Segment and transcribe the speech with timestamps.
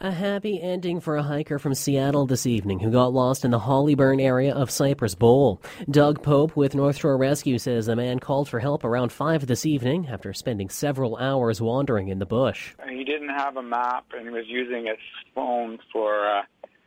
[0.00, 3.58] A happy ending for a hiker from Seattle this evening who got lost in the
[3.58, 5.60] Hollyburn area of Cypress Bowl.
[5.90, 9.66] Doug Pope with North Shore Rescue says the man called for help around 5 this
[9.66, 12.74] evening after spending several hours wandering in the bush.
[12.88, 14.98] He didn't have a map and was using his
[15.34, 16.42] phone for uh,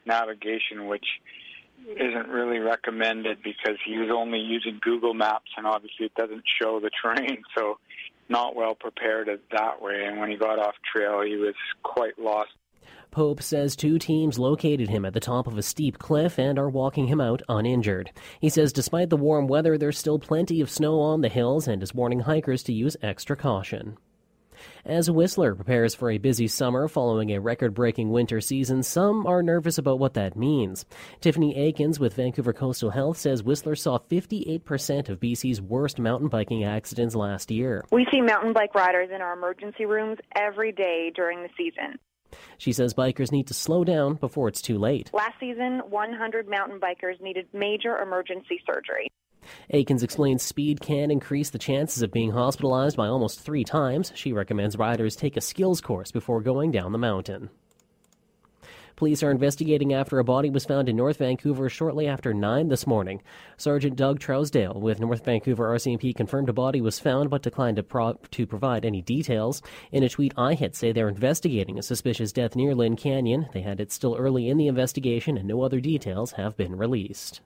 [0.05, 1.05] navigation, which
[1.87, 6.79] isn't really recommended because he was only using Google Maps and obviously it doesn't show
[6.79, 7.43] the terrain.
[7.57, 7.77] So
[8.29, 10.03] not well prepared that way.
[10.05, 12.49] And when he got off trail, he was quite lost.
[13.11, 16.69] Pope says two teams located him at the top of a steep cliff and are
[16.69, 18.11] walking him out uninjured.
[18.39, 21.81] He says despite the warm weather, there's still plenty of snow on the hills and
[21.81, 23.97] is warning hikers to use extra caution.
[24.85, 29.43] As Whistler prepares for a busy summer following a record breaking winter season, some are
[29.43, 30.85] nervous about what that means.
[31.21, 36.63] Tiffany Akins with Vancouver Coastal Health says Whistler saw 58% of BC's worst mountain biking
[36.63, 37.85] accidents last year.
[37.91, 41.99] We see mountain bike riders in our emergency rooms every day during the season.
[42.57, 45.09] She says bikers need to slow down before it's too late.
[45.13, 49.07] Last season, 100 mountain bikers needed major emergency surgery.
[49.69, 54.11] Akins explains speed can increase the chances of being hospitalized by almost three times.
[54.15, 57.49] She recommends riders take a skills course before going down the mountain.
[58.97, 62.87] Police are investigating after a body was found in North Vancouver shortly after 9 this
[62.87, 63.21] morning.
[63.55, 67.83] Sergeant Doug Trousdale with North Vancouver RCMP confirmed a body was found but declined to,
[67.83, 69.61] pro- to provide any details.
[69.91, 73.47] In a tweet, IHIT say they're investigating a suspicious death near Lynn Canyon.
[73.53, 77.41] They had it still early in the investigation and no other details have been released.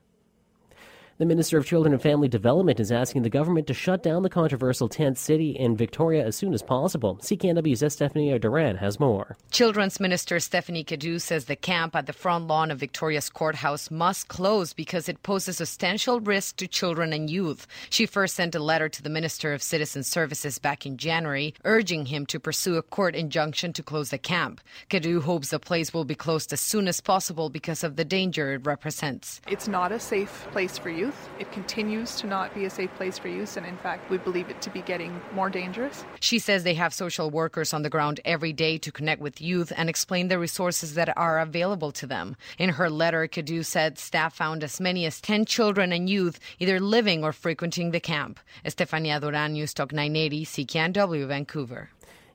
[1.22, 4.28] The Minister of Children and Family Development is asking the government to shut down the
[4.28, 7.20] controversial tent city in Victoria as soon as possible.
[7.22, 9.36] CKNW's Estefania Duran has more.
[9.52, 14.26] Children's Minister Stephanie Cadieux says the camp at the front lawn of Victoria's courthouse must
[14.26, 17.68] close because it poses substantial risk to children and youth.
[17.88, 22.06] She first sent a letter to the Minister of Citizen Services back in January, urging
[22.06, 24.60] him to pursue a court injunction to close the camp.
[24.88, 28.54] Cadieux hopes the place will be closed as soon as possible because of the danger
[28.54, 29.40] it represents.
[29.46, 31.28] It's not a safe place for you youth.
[31.38, 34.48] It continues to not be a safe place for youth, and in fact, we believe
[34.48, 36.04] it to be getting more dangerous.
[36.20, 39.72] She says they have social workers on the ground every day to connect with youth
[39.76, 42.36] and explain the resources that are available to them.
[42.58, 46.80] In her letter, Cadieux said staff found as many as 10 children and youth either
[46.80, 48.38] living or frequenting the camp.
[48.64, 51.90] Estefania Duran, News Talk 980, CKNW, Vancouver.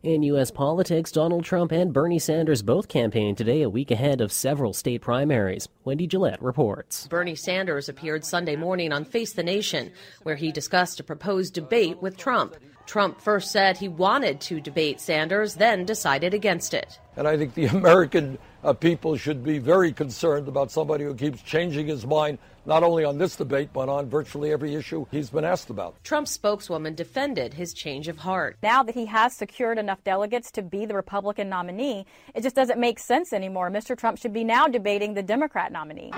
[0.08, 0.52] In U.S.
[0.52, 5.02] politics, Donald Trump and Bernie Sanders both campaigned today, a week ahead of several state
[5.02, 5.68] primaries.
[5.84, 7.08] Wendy Gillette reports.
[7.08, 9.92] Bernie Sanders appeared Sunday morning on Face the Nation,
[10.24, 12.56] where he discussed a proposed debate with Trump.
[12.86, 16.98] Trump first said he wanted to debate Sanders, then decided against it.
[17.18, 21.42] And I think the American uh, people should be very concerned about somebody who keeps
[21.42, 25.46] changing his mind, not only on this debate, but on virtually every issue he's been
[25.46, 25.96] asked about.
[26.04, 28.58] Trump's spokeswoman defended his change of heart.
[28.62, 32.80] Now that he has secured enough delegates to be the Republican nominee, it just doesn't
[32.80, 33.72] make sense anymore.
[33.72, 33.98] Mr.
[33.98, 36.12] Trump should be now debating the Democrat nominee.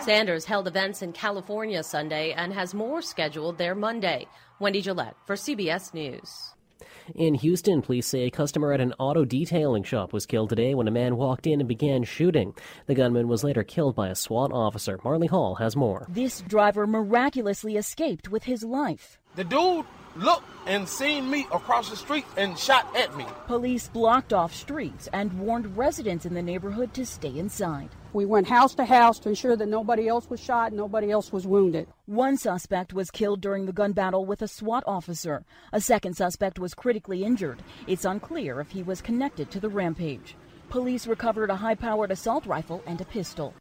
[0.00, 4.26] Sanders held events in California Sunday and has more scheduled there Monday.
[4.58, 6.54] Wendy Gillette for CBS News.
[7.14, 10.88] In Houston, police say a customer at an auto detailing shop was killed today when
[10.88, 12.54] a man walked in and began shooting.
[12.86, 15.00] The gunman was later killed by a SWAT officer.
[15.04, 16.06] Marley Hall has more.
[16.08, 19.18] This driver miraculously escaped with his life.
[19.34, 23.26] The dude looked and seen me across the street and shot at me.
[23.46, 27.90] Police blocked off streets and warned residents in the neighborhood to stay inside.
[28.12, 31.46] We went house to house to ensure that nobody else was shot, nobody else was
[31.46, 31.86] wounded.
[32.06, 35.44] One suspect was killed during the gun battle with a SWAT officer.
[35.72, 37.62] A second suspect was critically injured.
[37.86, 40.34] It's unclear if he was connected to the rampage.
[40.70, 43.54] Police recovered a high powered assault rifle and a pistol.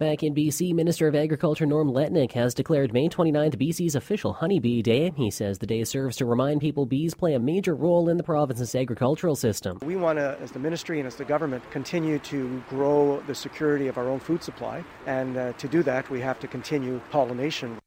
[0.00, 4.80] Back in BC, Minister of Agriculture Norm Letnick has declared May 29th BC's official Honeybee
[4.80, 5.12] Day.
[5.14, 8.22] He says the day serves to remind people bees play a major role in the
[8.22, 9.78] province's agricultural system.
[9.82, 13.88] We want to, as the ministry and as the government, continue to grow the security
[13.88, 14.82] of our own food supply.
[15.04, 17.78] And uh, to do that, we have to continue pollination.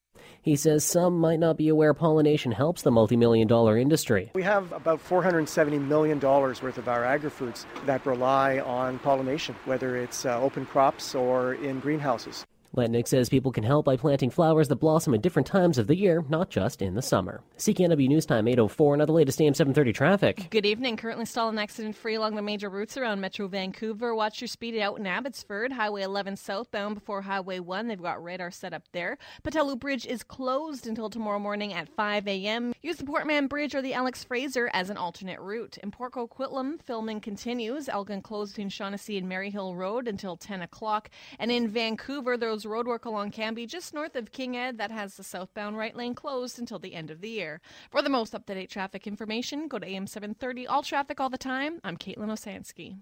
[0.43, 4.29] He says some might not be aware pollination helps the multi million dollar industry.
[4.35, 9.95] We have about $470 million worth of our agri foods that rely on pollination, whether
[9.95, 12.45] it's uh, open crops or in greenhouses.
[12.75, 15.95] Letnick says people can help by planting flowers that blossom at different times of the
[15.95, 17.43] year, not just in the summer.
[17.59, 20.47] CKNW News Time 804, now the latest AM 730 traffic.
[20.49, 20.97] Good evening.
[20.97, 24.15] Currently stalled and accident free along the major routes around Metro Vancouver.
[24.15, 25.71] Watch your speed out in Abbotsford.
[25.71, 27.89] Highway 11 southbound before Highway 1.
[27.89, 29.19] They've got radar set up there.
[29.43, 32.73] Pattullo Bridge is closed until tomorrow morning at 5 a.m.
[32.81, 35.77] Use the Port Mann Bridge or the Alex Fraser as an alternate route.
[35.83, 37.87] In Port Coquitlam, filming continues.
[37.87, 41.11] Elgin closed between Shaughnessy and Maryhill Road until 10 o'clock.
[41.37, 45.77] And in Vancouver, roadwork along Cambie just north of King Ed that has the southbound
[45.77, 47.61] right lane closed until the end of the year.
[47.89, 51.29] For the most up to date traffic information, go to AM 730 All Traffic All
[51.29, 51.79] the Time.
[51.83, 52.97] I'm Caitlin Osansky.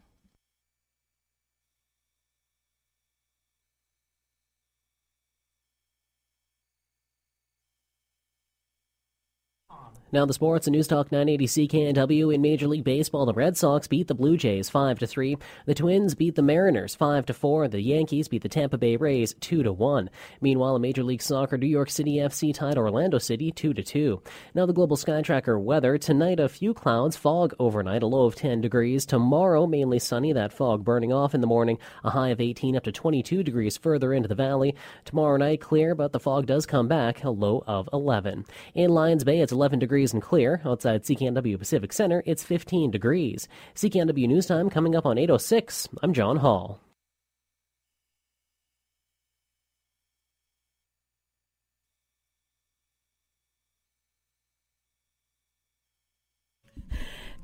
[10.13, 13.25] Now the sports and News Talk 980 CKNW in Major League Baseball.
[13.25, 15.37] The Red Sox beat the Blue Jays 5 to 3.
[15.65, 17.69] The Twins beat the Mariners 5 to 4.
[17.69, 20.09] The Yankees beat the Tampa Bay Rays 2 to 1.
[20.41, 24.21] Meanwhile, in Major League Soccer, New York City FC tied Orlando City 2 to 2.
[24.53, 25.97] Now the Global Sky Tracker weather.
[25.97, 29.05] Tonight a few clouds, fog overnight, a low of 10 degrees.
[29.05, 32.83] Tomorrow mainly sunny, that fog burning off in the morning, a high of 18 up
[32.83, 34.75] to 22 degrees further into the valley.
[35.05, 38.43] Tomorrow night clear, but the fog does come back, a low of 11.
[38.73, 40.61] In Lions Bay it's 11 degrees degrees and clear.
[40.65, 43.47] Outside CKNW Pacific Center, it's 15 degrees.
[43.75, 45.89] CKNW News Time coming up on 806.
[46.01, 46.79] I'm John Hall.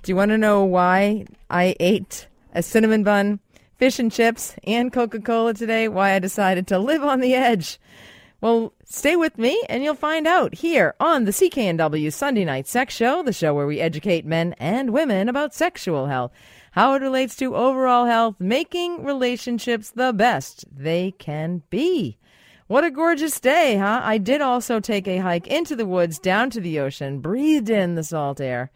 [0.01, 3.39] Do you want to know why I ate a cinnamon bun,
[3.77, 5.87] fish and chips, and Coca Cola today?
[5.87, 7.77] Why I decided to live on the edge?
[8.39, 12.93] Well, stay with me and you'll find out here on the CKNW Sunday Night Sex
[12.93, 16.31] Show, the show where we educate men and women about sexual health,
[16.73, 22.19] how it relates to overall health, making relationships the best they can be.
[22.67, 24.01] What a gorgeous day, huh?
[24.03, 27.95] I did also take a hike into the woods, down to the ocean, breathed in
[27.95, 28.69] the salt air,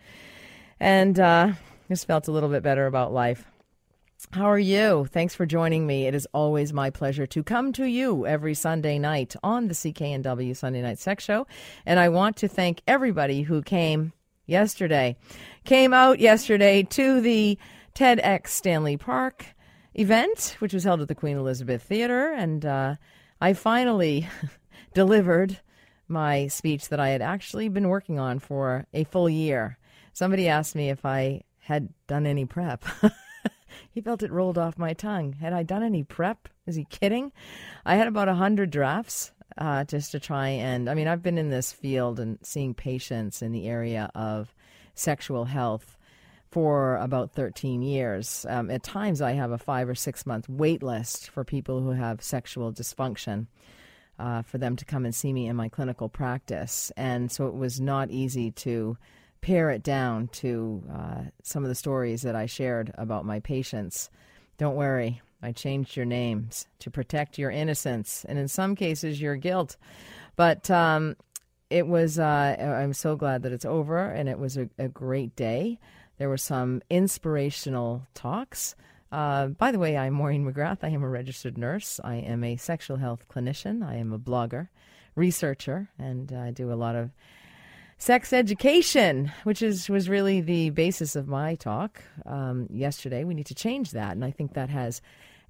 [0.79, 1.51] and uh,
[1.87, 3.50] just felt a little bit better about life.
[4.33, 5.07] How are you?
[5.11, 6.07] Thanks for joining me.
[6.07, 10.55] It is always my pleasure to come to you every Sunday night on the CKNW
[10.55, 11.47] Sunday Night Sex Show.
[11.85, 14.13] And I want to thank everybody who came
[14.45, 15.17] yesterday,
[15.65, 17.57] came out yesterday to the
[17.93, 19.47] TEDx Stanley Park
[19.95, 22.31] event, which was held at the Queen Elizabeth Theater.
[22.31, 22.95] And uh,
[23.41, 24.29] I finally
[24.93, 25.59] delivered
[26.07, 29.77] my speech that I had actually been working on for a full year.
[30.13, 32.85] Somebody asked me if I had done any prep.
[33.89, 35.33] He felt it rolled off my tongue.
[35.33, 36.47] Had I done any prep?
[36.65, 37.31] Is he kidding?
[37.85, 40.89] I had about a hundred drafts uh, just to try and.
[40.89, 44.53] I mean, I've been in this field and seeing patients in the area of
[44.94, 45.97] sexual health
[46.50, 48.45] for about 13 years.
[48.50, 51.91] Um, at times, I have a five or six month wait list for people who
[51.91, 53.47] have sexual dysfunction.
[54.19, 56.91] Uh, for them to come and see me in my clinical practice.
[56.95, 58.95] And so it was not easy to
[59.41, 64.09] pare it down to uh, some of the stories that I shared about my patients.
[64.57, 69.35] Don't worry, I changed your names to protect your innocence and in some cases your
[69.35, 69.77] guilt.
[70.35, 71.15] But um,
[71.69, 75.35] it was, uh, I'm so glad that it's over and it was a, a great
[75.35, 75.79] day.
[76.17, 78.75] There were some inspirational talks.
[79.11, 80.79] Uh, by the way, I'm Maureen McGrath.
[80.83, 81.99] I am a registered nurse.
[82.03, 83.83] I am a sexual health clinician.
[83.83, 84.69] I am a blogger,
[85.15, 87.09] researcher, and I do a lot of
[88.01, 93.24] sex education, which is was really the basis of my talk um, yesterday.
[93.24, 95.03] We need to change that, and I think that has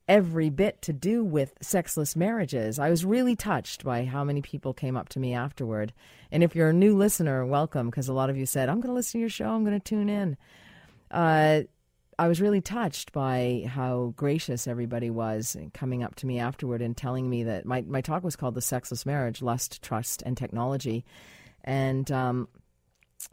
[0.10, 2.78] every bit to do with sexless marriages.
[2.78, 5.94] I was really touched by how many people came up to me afterward.
[6.30, 8.90] And if you're a new listener, welcome, because a lot of you said, I'm going
[8.90, 10.36] to listen to your show, I'm going to tune in.
[11.10, 11.62] Uh,
[12.20, 16.98] I was really touched by how gracious everybody was coming up to me afterward and
[16.98, 21.06] telling me that my, my talk was called The Sexless Marriage Lust, Trust, and Technology.
[21.64, 22.48] And um,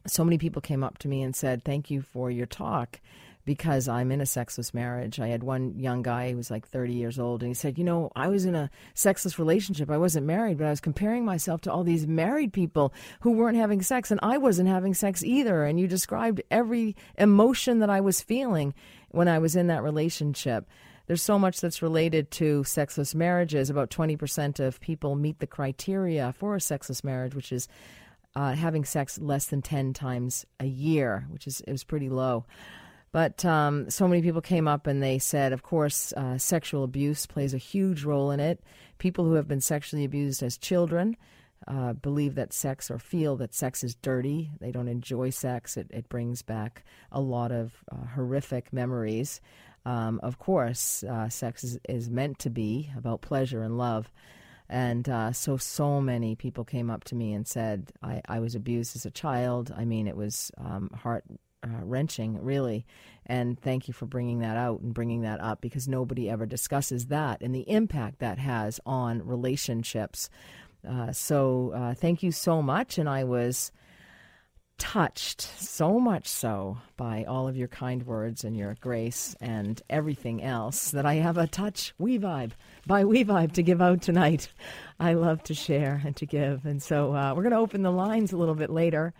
[0.07, 2.99] so many people came up to me and said, Thank you for your talk
[3.49, 5.19] because I'm in a sexless marriage.
[5.19, 7.83] I had one young guy who was like 30 years old, and he said, You
[7.83, 9.89] know, I was in a sexless relationship.
[9.89, 13.57] I wasn't married, but I was comparing myself to all these married people who weren't
[13.57, 15.63] having sex, and I wasn't having sex either.
[15.63, 18.75] And you described every emotion that I was feeling
[19.09, 20.67] when I was in that relationship.
[21.07, 23.71] There's so much that's related to sexless marriages.
[23.71, 27.67] About 20% of people meet the criteria for a sexless marriage, which is
[28.35, 32.45] uh, having sex less than 10 times a year, which is it was pretty low.
[33.11, 37.25] But um, so many people came up and they said, of course, uh, sexual abuse
[37.25, 38.61] plays a huge role in it.
[38.99, 41.17] People who have been sexually abused as children
[41.67, 44.51] uh, believe that sex or feel that sex is dirty.
[44.59, 45.75] They don't enjoy sex.
[45.75, 49.41] It, it brings back a lot of uh, horrific memories.
[49.85, 54.11] Um, of course, uh, sex is, is meant to be about pleasure and love.
[54.69, 58.53] And uh, so, so many people came up to me and said, I, I was
[58.53, 59.73] abused as a child.
[59.75, 61.23] I mean, it was um, heart
[61.63, 62.85] uh, wrenching, really.
[63.25, 67.07] And thank you for bringing that out and bringing that up because nobody ever discusses
[67.07, 70.29] that and the impact that has on relationships.
[70.87, 72.97] Uh, so, uh, thank you so much.
[72.97, 73.71] And I was
[74.79, 80.41] touched so much so by all of your kind words and your grace and everything
[80.41, 82.51] else that I have a touch We Vibe
[82.87, 84.47] by We Vibe to give out tonight.
[84.99, 86.65] I love to share and to give.
[86.65, 89.13] And so uh, we're going to open the lines a little bit later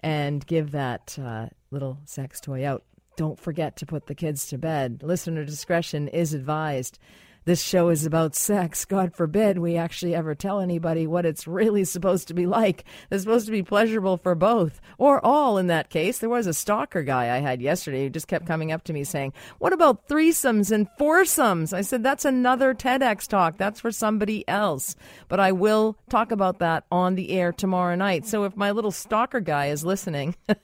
[0.00, 2.84] and give that uh, little sex toy out.
[3.16, 5.02] Don't forget to put the kids to bed.
[5.02, 6.98] Listener discretion is advised.
[7.44, 8.84] This show is about sex.
[8.84, 12.84] God forbid we actually ever tell anybody what it's really supposed to be like.
[13.10, 16.18] It's supposed to be pleasurable for both or all in that case.
[16.18, 19.04] There was a stalker guy I had yesterday who just kept coming up to me
[19.04, 21.72] saying, What about threesomes and foursomes?
[21.72, 23.58] I said, That's another TEDx talk.
[23.58, 24.96] That's for somebody else.
[25.28, 28.26] But I will talk about that on the air tomorrow night.
[28.26, 30.56] So if my little stalker guy is listening, uh,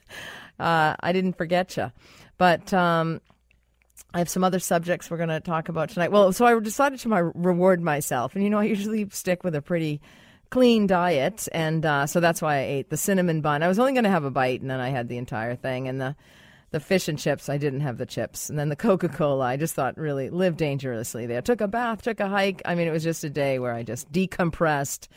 [0.59, 1.93] I didn't forget you.
[2.39, 3.21] But um,
[4.13, 6.11] I have some other subjects we're going to talk about tonight.
[6.11, 9.55] Well, so I decided to my reward myself, and you know I usually stick with
[9.55, 10.01] a pretty
[10.51, 13.63] clean diet, and uh, so that's why I ate the cinnamon bun.
[13.63, 15.89] I was only going to have a bite, and then I had the entire thing,
[15.89, 16.17] and the
[16.73, 17.49] the fish and chips.
[17.49, 19.45] I didn't have the chips, and then the Coca Cola.
[19.47, 21.43] I just thought really live dangerously there.
[21.43, 22.63] Took a bath, took a hike.
[22.65, 25.09] I mean, it was just a day where I just decompressed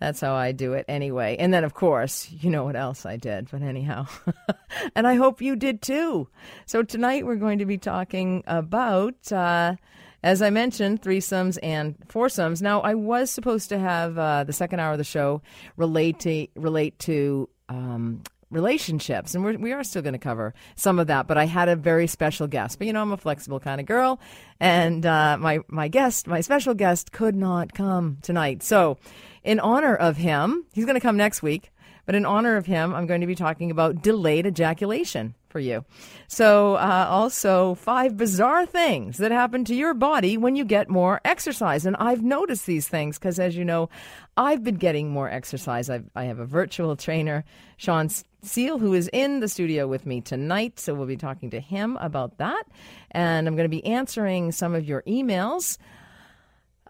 [0.00, 1.36] that's how I do it anyway.
[1.38, 3.50] And then, of course, you know what else I did.
[3.50, 4.06] But anyhow,
[4.96, 6.26] and I hope you did too.
[6.66, 9.30] So tonight we're going to be talking about.
[9.30, 9.76] Uh,
[10.22, 12.60] as I mentioned, threesomes and foursomes.
[12.60, 15.40] Now, I was supposed to have uh, the second hour of the show
[15.78, 20.98] relate to relate to um, relationships, and we're, we are still going to cover some
[20.98, 21.26] of that.
[21.26, 22.78] But I had a very special guest.
[22.78, 24.20] But you know, I'm a flexible kind of girl,
[24.58, 28.62] and uh, my my guest, my special guest, could not come tonight.
[28.62, 28.98] So
[29.44, 31.72] in honor of him, he's going to come next week,
[32.06, 35.84] but in honor of him, I'm going to be talking about delayed ejaculation for you.
[36.28, 41.20] So, uh, also, five bizarre things that happen to your body when you get more
[41.24, 41.84] exercise.
[41.84, 43.90] And I've noticed these things because, as you know,
[44.36, 45.90] I've been getting more exercise.
[45.90, 47.44] I've, I have a virtual trainer,
[47.76, 48.08] Sean
[48.42, 50.78] Seal, who is in the studio with me tonight.
[50.78, 52.64] So, we'll be talking to him about that.
[53.10, 55.78] And I'm going to be answering some of your emails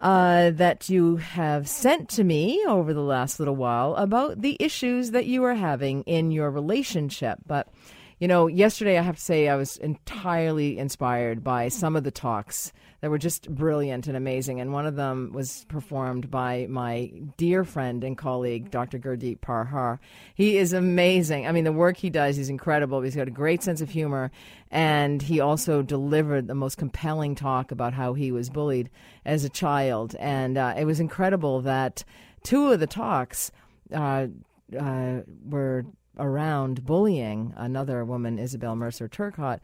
[0.01, 5.11] uh, that you have sent to me over the last little while about the issues
[5.11, 7.39] that you are having in your relationship.
[7.45, 7.67] But,
[8.19, 12.11] you know, yesterday I have to say I was entirely inspired by some of the
[12.11, 14.61] talks that were just brilliant and amazing.
[14.61, 18.99] And one of them was performed by my dear friend and colleague, Dr.
[18.99, 19.97] Gurdeep Parhar.
[20.35, 21.47] He is amazing.
[21.47, 23.01] I mean, the work he does, he's incredible.
[23.01, 24.31] He's got a great sense of humor.
[24.69, 28.89] And he also delivered the most compelling talk about how he was bullied
[29.25, 30.15] as a child.
[30.19, 32.03] And uh, it was incredible that
[32.43, 33.51] two of the talks
[33.91, 34.27] uh,
[34.79, 35.85] uh, were
[36.19, 37.53] around bullying.
[37.57, 39.59] Another woman, Isabel Mercer Turcott,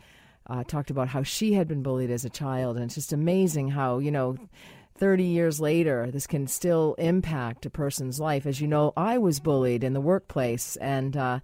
[0.50, 2.76] uh, talked about how she had been bullied as a child.
[2.76, 4.38] And it's just amazing how, you know,
[4.98, 8.46] 30 years later, this can still impact a person's life.
[8.46, 11.40] As you know, I was bullied in the workplace and, uh,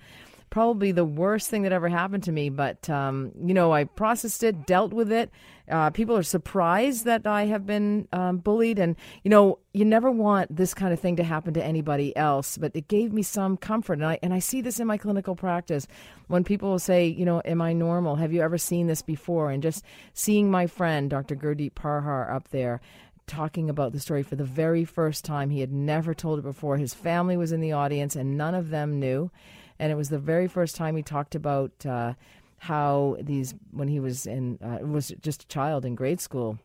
[0.54, 2.48] probably the worst thing that ever happened to me.
[2.48, 5.32] But, um, you know, I processed it, dealt with it.
[5.68, 8.78] Uh, people are surprised that I have been um, bullied.
[8.78, 12.60] And, you know, you never want this kind of thing to happen to anybody else.
[12.60, 13.94] But it gave me some comfort.
[13.94, 15.88] And I, and I see this in my clinical practice
[16.28, 18.18] when people will say, you know, am I normal?
[18.18, 19.50] Have you ever seen this before?
[19.50, 19.84] And just
[20.14, 21.36] seeing my friend, Dr.
[21.36, 22.80] Gurdeep Parhar, up there
[23.26, 25.50] talking about the story for the very first time.
[25.50, 26.78] He had never told it before.
[26.78, 29.32] His family was in the audience, and none of them knew
[29.80, 32.14] and it was the very first time he talked about uh,
[32.58, 36.58] how these when he was in uh, was just a child in grade school,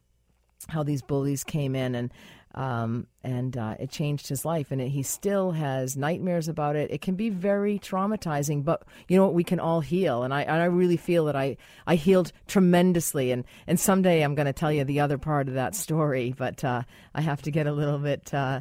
[0.69, 2.13] how these bullies came in and
[2.55, 4.71] um, and uh, it changed his life.
[4.71, 6.91] And it, he still has nightmares about it.
[6.91, 9.35] It can be very traumatizing, but you know what?
[9.35, 13.33] We can all heal, and I and I really feel that I I healed tremendously.
[13.33, 16.65] And and someday I'm going to tell you the other part of that story, but
[16.65, 16.83] uh,
[17.15, 18.33] I have to get a little bit.
[18.33, 18.61] Uh,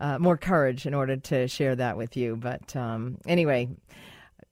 [0.00, 2.36] uh, more courage in order to share that with you.
[2.36, 3.68] But um, anyway,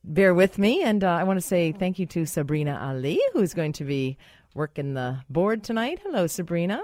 [0.05, 0.83] bear with me.
[0.83, 4.17] And uh, I want to say thank you to Sabrina Ali, who's going to be
[4.55, 6.01] working the board tonight.
[6.03, 6.81] Hello, Sabrina.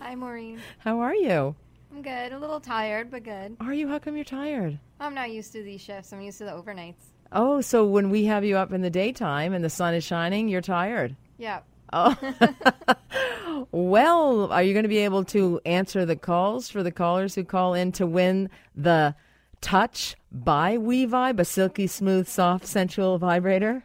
[0.00, 0.60] Hi, Maureen.
[0.78, 1.54] How are you?
[1.92, 2.32] I'm good.
[2.32, 3.56] A little tired, but good.
[3.60, 3.88] Are you?
[3.88, 4.78] How come you're tired?
[5.00, 6.12] I'm not used to these shifts.
[6.12, 6.94] I'm used to the overnights.
[7.32, 10.48] Oh, so when we have you up in the daytime and the sun is shining,
[10.48, 11.16] you're tired?
[11.38, 11.60] Yeah.
[11.92, 12.16] Oh.
[13.72, 17.44] well, are you going to be able to answer the calls for the callers who
[17.44, 19.14] call in to win the
[19.62, 23.82] Touch by WeVibe, a silky smooth, soft, sensual vibrator?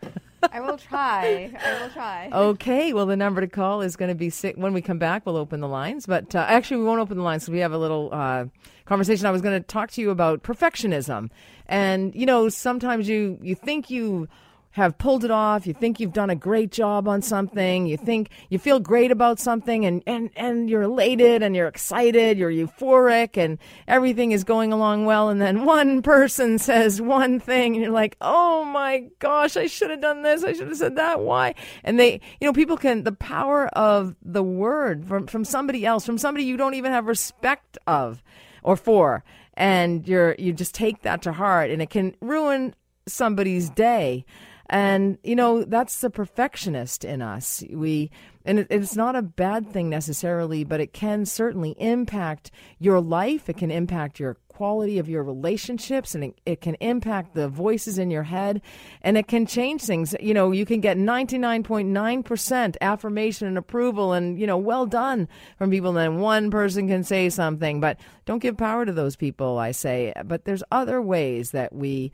[0.52, 1.52] I will try.
[1.64, 2.30] I will try.
[2.34, 2.94] Okay.
[2.94, 4.58] Well, the number to call is going to be six.
[4.58, 6.06] When we come back, we'll open the lines.
[6.06, 7.46] But uh, actually, we won't open the lines.
[7.46, 8.46] So we have a little uh,
[8.86, 9.26] conversation.
[9.26, 11.30] I was going to talk to you about perfectionism,
[11.68, 14.28] and you know, sometimes you you think you
[14.72, 15.68] have pulled it off.
[15.68, 17.86] You think you've done a great job on something.
[17.86, 22.38] You think you feel great about something and, and, and you're elated and you're excited.
[22.38, 25.30] You're euphoric and everything is going along well.
[25.30, 29.90] And then one person says one thing and you're like, Oh my gosh, I should
[29.90, 30.44] have done this.
[30.44, 31.20] I should have said that.
[31.20, 31.54] Why?
[31.84, 36.06] And they, you know, people can, the power of the word from, from somebody else,
[36.06, 38.24] from somebody you don't even have respect of
[38.64, 39.24] or for.
[39.56, 42.74] And you're, you just take that to heart and it can ruin
[43.06, 44.26] somebody's day.
[44.72, 47.62] And, you know, that's the perfectionist in us.
[47.70, 48.10] We,
[48.46, 53.50] and it, it's not a bad thing necessarily, but it can certainly impact your life.
[53.50, 57.98] It can impact your quality of your relationships and it, it, can impact the voices
[57.98, 58.62] in your head
[59.02, 60.16] and it can change things.
[60.22, 65.70] You know, you can get 99.9% affirmation and approval and, you know, well done from
[65.70, 65.90] people.
[65.90, 69.72] And then one person can say something, but don't give power to those people, I
[69.72, 70.14] say.
[70.24, 72.14] But there's other ways that we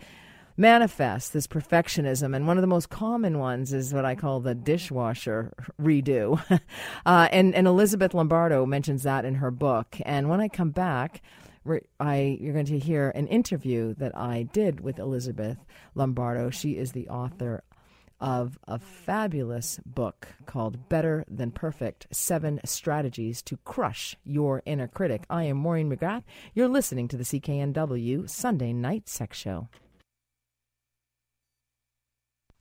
[0.57, 2.35] manifest this perfectionism.
[2.35, 6.41] And one of the most common ones is what I call the dishwasher redo.
[7.05, 9.97] uh, and, and Elizabeth Lombardo mentions that in her book.
[10.03, 11.21] And when I come back,
[11.99, 15.57] I, you're going to hear an interview that I did with Elizabeth
[15.95, 16.49] Lombardo.
[16.49, 17.63] She is the author
[18.19, 25.23] of a fabulous book called Better Than Perfect Seven Strategies to Crush Your Inner Critic.
[25.29, 26.23] I am Maureen McGrath.
[26.55, 29.67] You're listening to the CKNW Sunday Night Sex Show.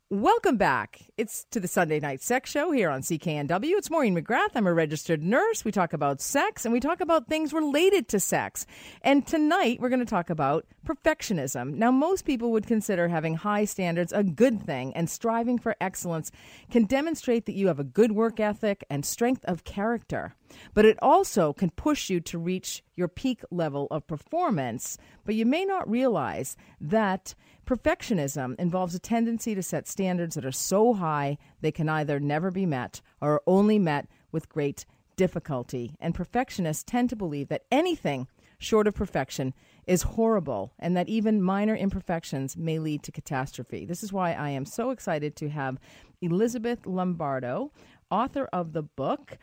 [0.08, 1.00] Welcome back.
[1.16, 3.72] It's to the Sunday Night Sex Show here on CKNW.
[3.72, 4.50] It's Maureen McGrath.
[4.54, 5.64] I'm a registered nurse.
[5.64, 8.66] We talk about sex and we talk about things related to sex.
[9.02, 11.74] And tonight we're going to talk about perfectionism.
[11.74, 16.30] Now, most people would consider having high standards a good thing, and striving for excellence
[16.70, 20.36] can demonstrate that you have a good work ethic and strength of character.
[20.74, 24.98] But it also can push you to reach your peak level of performance.
[25.24, 27.34] But you may not realize that
[27.66, 32.52] Perfectionism involves a tendency to set standards that are so high they can either never
[32.52, 34.86] be met or are only met with great
[35.16, 35.96] difficulty.
[35.98, 39.52] And perfectionists tend to believe that anything short of perfection
[39.84, 43.84] is horrible and that even minor imperfections may lead to catastrophe.
[43.84, 45.78] This is why I am so excited to have
[46.20, 47.72] Elizabeth Lombardo,
[48.12, 49.38] author of the book.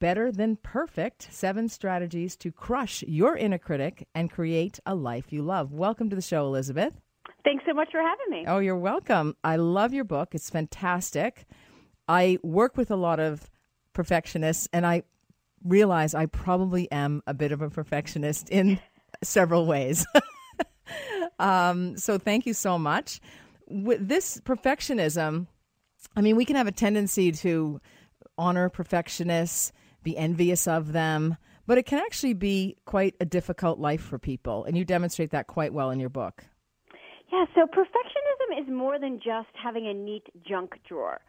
[0.00, 5.42] Better Than Perfect Seven Strategies to Crush Your Inner Critic and Create a Life You
[5.42, 5.74] Love.
[5.74, 6.94] Welcome to the show, Elizabeth.
[7.44, 8.44] Thanks so much for having me.
[8.48, 9.36] Oh, you're welcome.
[9.44, 10.34] I love your book.
[10.34, 11.44] It's fantastic.
[12.08, 13.50] I work with a lot of
[13.92, 15.02] perfectionists, and I
[15.62, 18.80] realize I probably am a bit of a perfectionist in
[19.22, 20.06] several ways.
[21.38, 23.20] um, so, thank you so much.
[23.68, 25.46] With this perfectionism,
[26.16, 27.82] I mean, we can have a tendency to
[28.38, 29.72] honor perfectionists,
[30.02, 31.36] be envious of them,
[31.66, 34.64] but it can actually be quite a difficult life for people.
[34.64, 36.44] And you demonstrate that quite well in your book.
[37.32, 41.20] Yeah, so perfectionism is more than just having a neat junk drawer.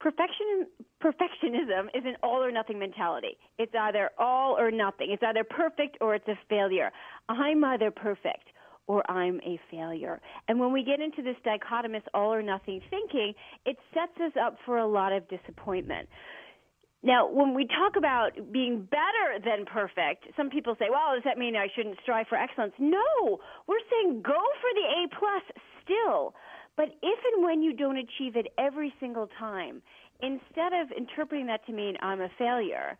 [0.00, 0.66] Perfection,
[1.02, 3.36] perfectionism is an all or nothing mentality.
[3.58, 5.10] It's either all or nothing.
[5.10, 6.92] It's either perfect or it's a failure.
[7.28, 8.44] I'm either perfect
[8.86, 10.20] or I'm a failure.
[10.48, 13.34] And when we get into this dichotomous all or nothing thinking,
[13.66, 16.08] it sets us up for a lot of disappointment.
[17.02, 21.38] Now, when we talk about being better than perfect, some people say, "Well, does that
[21.38, 25.42] mean I shouldn't strive for excellence?" No, we're saying go for the A plus
[25.82, 26.34] still.
[26.76, 29.82] But if and when you don't achieve it every single time,
[30.20, 32.96] instead of interpreting that to mean I'm a failure,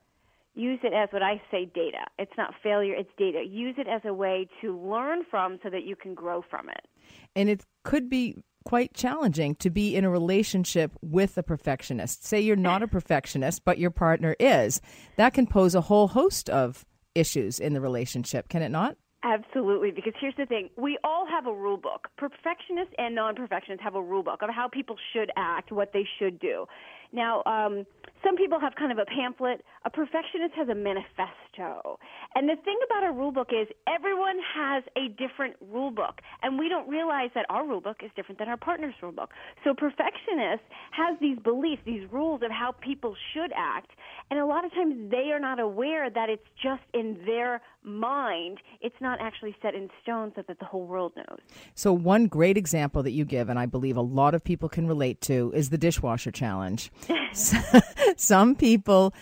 [0.54, 2.04] use it as what I say data.
[2.18, 3.44] It's not failure, it's data.
[3.44, 6.86] Use it as a way to learn from so that you can grow from it.
[7.36, 12.26] And it could be quite challenging to be in a relationship with a perfectionist.
[12.26, 14.82] Say you're not a perfectionist, but your partner is.
[15.16, 18.98] That can pose a whole host of issues in the relationship, can it not?
[19.22, 20.68] Absolutely, because here's the thing.
[20.76, 22.08] We all have a rule book.
[22.18, 26.06] Perfectionists and non perfectionists have a rule book of how people should act, what they
[26.18, 26.66] should do.
[27.10, 27.86] Now, um,
[28.22, 29.64] some people have kind of a pamphlet.
[29.86, 31.47] A perfectionist has a manifesto.
[31.58, 36.20] And the thing about a rule book is everyone has a different rule book.
[36.42, 39.30] And we don't realize that our rule book is different than our partner's rule book.
[39.64, 43.90] So perfectionist has these beliefs, these rules of how people should act.
[44.30, 48.58] And a lot of times they are not aware that it's just in their mind.
[48.80, 51.38] It's not actually set in stone so that the whole world knows.
[51.74, 54.86] So, one great example that you give, and I believe a lot of people can
[54.86, 56.90] relate to, is the dishwasher challenge.
[58.16, 59.14] Some people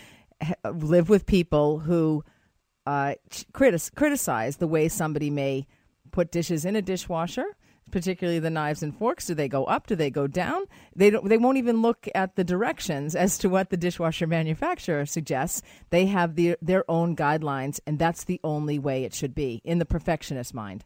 [0.72, 2.24] live with people who
[2.86, 3.14] uh,
[3.52, 5.66] critic- criticize the way somebody may
[6.12, 7.56] put dishes in a dishwasher
[7.90, 9.26] particularly the knives and forks?
[9.26, 9.86] Do they go up?
[9.86, 10.64] Do they go down?
[10.94, 11.28] They don't.
[11.28, 15.62] They won't even look at the directions as to what the dishwasher manufacturer suggests.
[15.90, 19.78] They have the, their own guidelines, and that's the only way it should be in
[19.78, 20.84] the perfectionist mind.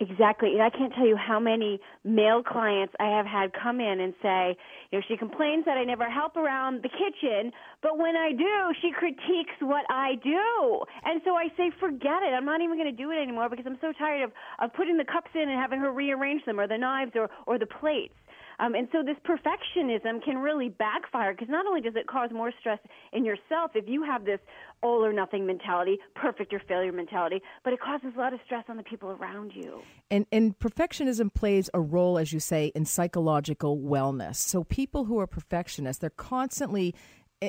[0.00, 0.52] Exactly.
[0.54, 4.14] And I can't tell you how many male clients I have had come in and
[4.22, 4.56] say,
[4.90, 7.50] you know, she complains that I never help around the kitchen,
[7.82, 10.82] but when I do, she critiques what I do.
[11.04, 12.32] And so I say, forget it.
[12.32, 14.30] I'm not even going to do it anymore because I'm so tired of,
[14.60, 17.58] of putting the cups in and having her rearrange them or the knives or, or
[17.58, 18.14] the plates.
[18.58, 22.52] Um, and so this perfectionism can really backfire because not only does it cause more
[22.60, 22.78] stress
[23.12, 24.40] in yourself if you have this
[24.82, 28.64] all or nothing mentality, perfect or failure mentality, but it causes a lot of stress
[28.68, 29.80] on the people around you.
[30.10, 34.36] And, and perfectionism plays a role, as you say, in psychological wellness.
[34.36, 36.94] So people who are perfectionists, they're constantly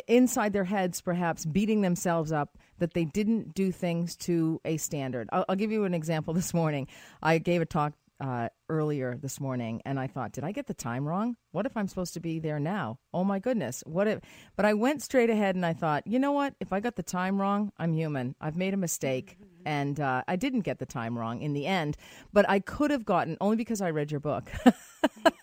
[0.08, 5.30] inside their heads, perhaps beating themselves up that they didn't do things to a standard.
[5.32, 6.88] I'll, I'll give you an example this morning.
[7.22, 10.74] I gave a talk uh, earlier this morning, and I thought, did I get the
[10.74, 11.36] time wrong?
[11.52, 13.00] What if I'm supposed to be there now?
[13.14, 13.84] Oh my goodness!
[13.86, 14.20] What if?
[14.56, 16.54] But I went straight ahead, and I thought, you know what?
[16.60, 18.36] If I got the time wrong, I'm human.
[18.40, 21.98] I've made a mistake, and uh, I didn't get the time wrong in the end.
[22.32, 24.52] But I could have gotten only because I read your book.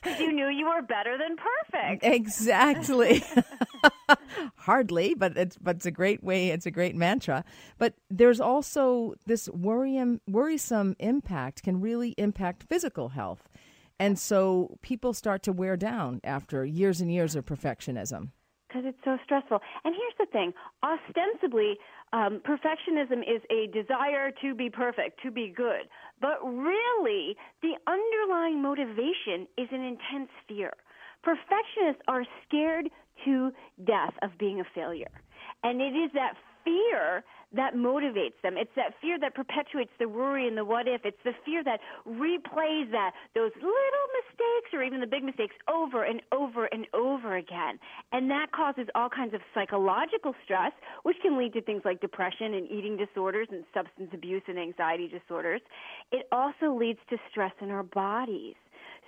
[0.02, 2.04] Because you knew you were better than perfect.
[2.04, 3.24] Exactly.
[4.56, 6.50] Hardly, but it's but it's a great way.
[6.50, 7.44] It's a great mantra.
[7.78, 13.42] But there's also this worrying, worrisome impact can really impact physical health,
[13.98, 18.30] and so people start to wear down after years and years of perfectionism.
[18.68, 19.58] because it's so stressful.
[19.84, 20.52] And here's the thing
[20.82, 21.78] ostensibly,
[22.12, 25.84] um, perfectionism is a desire to be perfect, to be good.
[26.20, 30.72] But really, the underlying motivation is an intense fear.
[31.22, 32.86] Perfectionists are scared
[33.24, 33.50] to
[33.84, 35.14] death of being a failure.
[35.62, 37.24] And it is that fear
[37.56, 38.56] that motivates them.
[38.56, 41.04] It's that fear that perpetuates the worry and the what if.
[41.04, 46.04] It's the fear that replays that those little mistakes or even the big mistakes over
[46.04, 47.78] and over and over again.
[48.12, 52.54] And that causes all kinds of psychological stress, which can lead to things like depression
[52.54, 55.60] and eating disorders and substance abuse and anxiety disorders.
[56.12, 58.54] It also leads to stress in our bodies.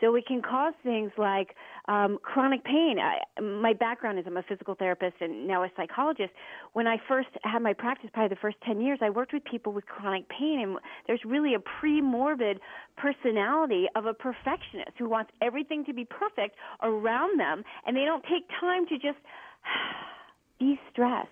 [0.00, 1.54] So it can cause things like
[1.88, 2.98] um, chronic pain.
[3.00, 6.30] I, my background is I'm a physical therapist and now a psychologist.
[6.72, 9.72] When I first had my practice, probably the first 10 years, I worked with people
[9.72, 12.60] with chronic pain, and there's really a pre-morbid
[12.96, 18.22] personality of a perfectionist who wants everything to be perfect around them, and they don't
[18.22, 19.18] take time to just
[20.60, 21.26] de-stress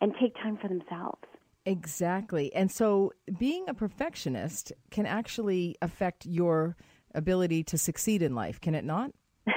[0.00, 1.22] and take time for themselves.
[1.64, 2.52] Exactly.
[2.54, 6.76] And so being a perfectionist can actually affect your
[7.14, 9.10] ability to succeed in life, can it not?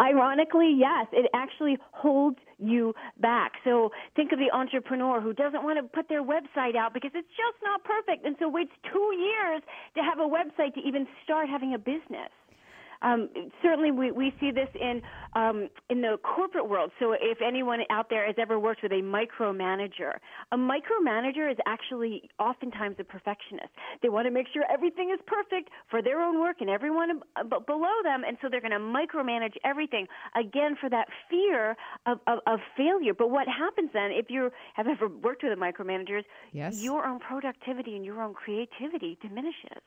[0.00, 3.52] Ironically, yes, it actually holds you back.
[3.64, 7.28] So think of the entrepreneur who doesn't want to put their website out because it's
[7.28, 9.62] just not perfect, and so waits two years
[9.96, 12.30] to have a website to even start having a business.
[13.02, 13.28] Um,
[13.62, 15.02] certainly, we, we see this in
[15.34, 16.90] um, in the corporate world.
[16.98, 20.12] So, if anyone out there has ever worked with a micromanager,
[20.52, 23.70] a micromanager is actually oftentimes a perfectionist.
[24.02, 27.66] They want to make sure everything is perfect for their own work and everyone ab-
[27.66, 30.06] below them, and so they're going to micromanage everything
[30.38, 33.14] again for that fear of, of, of failure.
[33.14, 36.82] But what happens then, if you have ever worked with a micromanager, Yes.
[36.82, 39.82] your own productivity and your own creativity diminishes.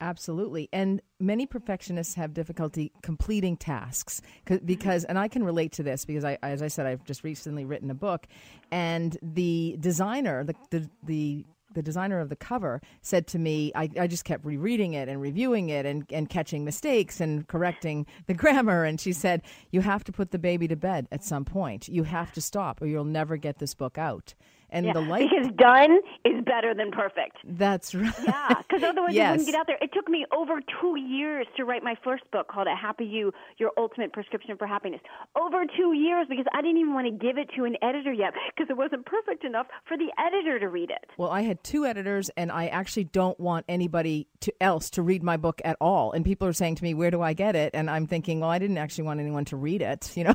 [0.00, 0.68] Absolutely.
[0.72, 4.22] And many perfectionists have difficulty completing tasks
[4.64, 7.66] because, and I can relate to this because I, as I said, I've just recently
[7.66, 8.26] written a book
[8.70, 13.90] and the designer, the, the, the, the designer of the cover said to me, I,
[13.98, 18.34] I just kept rereading it and reviewing it and, and catching mistakes and correcting the
[18.42, 18.84] grammar.
[18.84, 21.88] And she said, You have to put the baby to bed at some point.
[21.88, 24.34] You have to stop or you'll never get this book out.
[24.72, 25.28] And yeah, the light.
[25.30, 27.36] because done is better than perfect.
[27.44, 28.12] That's right.
[28.24, 29.26] Yeah, because otherwise Yes.
[29.26, 29.78] you wouldn't get out there.
[29.80, 33.32] It took me over two years to write my first book called "A Happy You:
[33.58, 35.00] Your Ultimate Prescription for Happiness."
[35.40, 38.32] Over two years because I didn't even want to give it to an editor yet
[38.54, 41.10] because it wasn't perfect enough for the editor to read it.
[41.16, 45.22] Well, I had two editors, and I actually don't want anybody to, else to read
[45.22, 46.12] my book at all.
[46.12, 48.50] And people are saying to me, "Where do I get it?" And I'm thinking, well,
[48.50, 50.34] I didn't actually want anyone to read it, you know,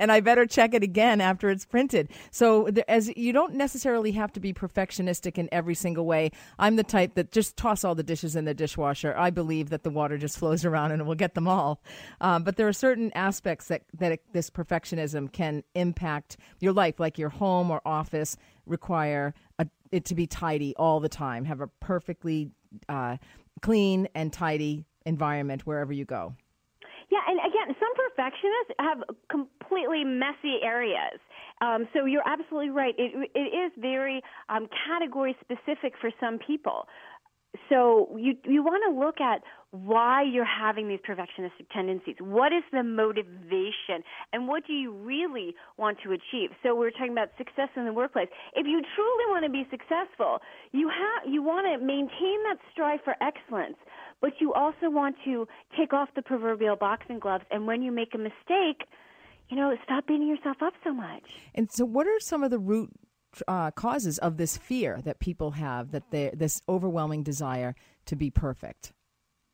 [0.00, 2.08] and I better check it again after it's printed.
[2.30, 6.30] So, the, as you don't necessarily have to be perfectionistic in every single way.
[6.58, 9.14] I'm the type that just toss all the dishes in the dishwasher.
[9.16, 11.80] I believe that the water just flows around and it will get them all.
[12.20, 16.98] Um, but there are certain aspects that that it, this perfectionism can impact your life,
[17.00, 18.36] like your home or office
[18.66, 22.50] require a, it to be tidy all the time, have a perfectly
[22.88, 23.16] uh,
[23.60, 26.34] clean and tidy environment wherever you go.
[27.10, 31.20] Yeah, and again, some perfectionists have completely messy areas.
[31.60, 32.94] Um, so you're absolutely right.
[32.98, 36.86] It, it is very um, category specific for some people.
[37.68, 42.16] So you you want to look at why you're having these perfectionistic tendencies.
[42.18, 46.50] What is the motivation, and what do you really want to achieve?
[46.62, 48.28] So we're talking about success in the workplace.
[48.54, 50.38] If you truly want to be successful,
[50.72, 53.76] you have you want to maintain that strive for excellence,
[54.22, 57.44] but you also want to take off the proverbial boxing gloves.
[57.50, 58.88] And when you make a mistake,
[59.52, 61.24] you know, stop beating yourself up so much.
[61.54, 62.90] And so, what are some of the root
[63.46, 67.74] uh, causes of this fear that people have that they this overwhelming desire
[68.06, 68.94] to be perfect?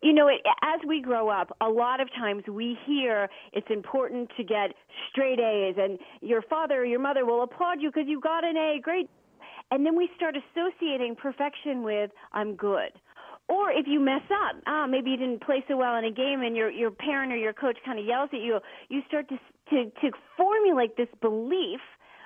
[0.00, 4.30] you know, it, as we grow up, a lot of times we hear it's important
[4.37, 4.70] to get
[5.11, 8.56] straight A's, and your father or your mother will applaud you because you got an
[8.56, 9.11] A, great.
[9.72, 12.92] And then we start associating perfection with I'm good.
[13.48, 16.42] Or if you mess up, ah, maybe you didn't play so well in a game,
[16.42, 18.61] and your your parent or your coach kind of yells at you.
[18.90, 19.38] You start to
[19.70, 21.81] to to formulate this belief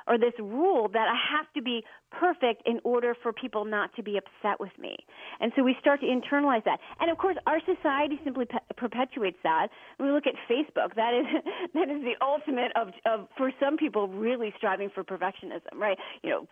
[0.06, 4.02] or this rule that I have to be perfect in order for people not to
[4.02, 4.96] be upset with me.
[5.40, 6.78] And so we start to internalize that.
[7.00, 9.68] And of course, our society simply pe- perpetuates that.
[9.96, 11.26] When we look at Facebook, that is
[11.74, 15.98] that is the ultimate of of for some people really striving for perfectionism, right?
[16.22, 16.48] You know,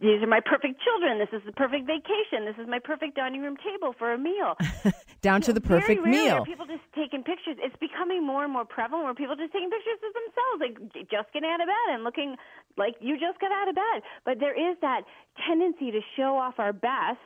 [0.00, 1.18] these are my perfect children.
[1.18, 2.44] This is the perfect vacation.
[2.44, 4.56] This is my perfect dining room table for a meal.
[5.22, 6.44] Down to the perfect Very meal.
[6.44, 7.56] People just taking pictures.
[7.62, 11.32] It's becoming more and more prevalent where people just taking pictures of themselves, like just
[11.32, 12.36] getting out of bed and looking
[12.76, 14.02] like you just got out of bed.
[14.24, 15.02] But there is that
[15.46, 17.22] tendency to show off our best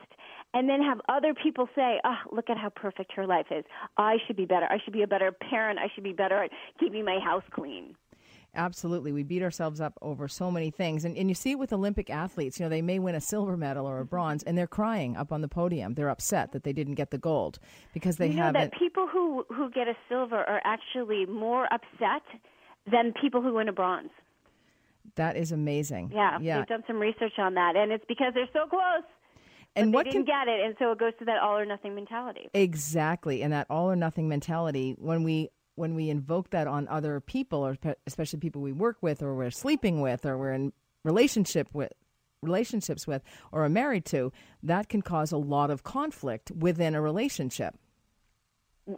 [0.53, 3.65] and then have other people say, "Oh, look at how perfect her life is.
[3.97, 4.67] I should be better.
[4.69, 5.79] I should be a better parent.
[5.79, 7.95] I should be better at keeping my house clean."
[8.55, 9.11] Absolutely.
[9.11, 11.05] We beat ourselves up over so many things.
[11.05, 12.59] And, and you see it with Olympic athletes.
[12.59, 15.31] You know, they may win a silver medal or a bronze, and they're crying up
[15.31, 15.93] on the podium.
[15.93, 17.59] They're upset that they didn't get the gold
[17.93, 18.71] because they you know haven't.
[18.71, 22.23] that people who who get a silver are actually more upset
[22.91, 24.09] than people who win a bronze.
[25.15, 26.11] that is amazing.
[26.13, 26.57] Yeah, Yeah.
[26.57, 29.03] they've done some research on that, and it's because they're so close.
[29.75, 31.65] And but what they can- get it, and so it goes to that all or
[31.65, 32.49] nothing mentality.
[32.53, 34.95] Exactly, and that all or nothing mentality.
[34.97, 39.21] When we when we invoke that on other people, or especially people we work with,
[39.21, 41.93] or we're sleeping with, or we're in relationship with
[42.41, 47.01] relationships with, or are married to, that can cause a lot of conflict within a
[47.01, 47.75] relationship.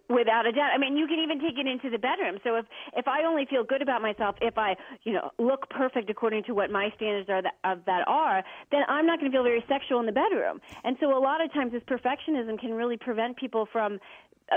[0.07, 0.69] Without a doubt.
[0.75, 2.37] I mean, you can even take it into the bedroom.
[2.43, 2.65] So if
[2.95, 6.53] if I only feel good about myself if I, you know, look perfect according to
[6.53, 9.65] what my standards are that, of that are, then I'm not going to feel very
[9.67, 10.61] sexual in the bedroom.
[10.83, 13.97] And so a lot of times this perfectionism can really prevent people from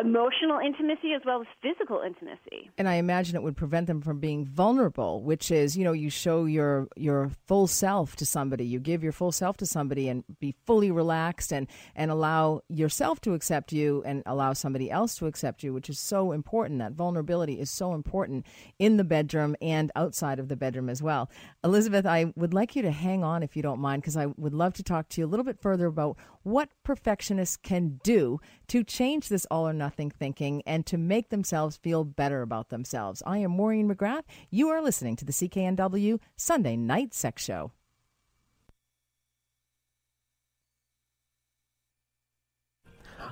[0.00, 2.70] emotional intimacy as well as physical intimacy.
[2.78, 6.10] and I imagine it would prevent them from being vulnerable, which is, you know, you
[6.10, 10.24] show your your full self to somebody, you give your full self to somebody, and
[10.40, 15.26] be fully relaxed and and allow yourself to accept you and allow somebody else to
[15.26, 16.78] accept you, which is so important.
[16.78, 18.46] That vulnerability is so important
[18.78, 21.30] in the bedroom and outside of the bedroom as well.
[21.64, 24.54] Elizabeth, I would like you to hang on if you don't mind, because I would
[24.54, 28.84] love to talk to you a little bit further about what perfectionists can do to
[28.84, 33.22] change this all or nothing thinking and to make themselves feel better about themselves.
[33.26, 34.24] I am Maureen McGrath.
[34.50, 37.72] You are listening to the CKNW Sunday Night Sex Show.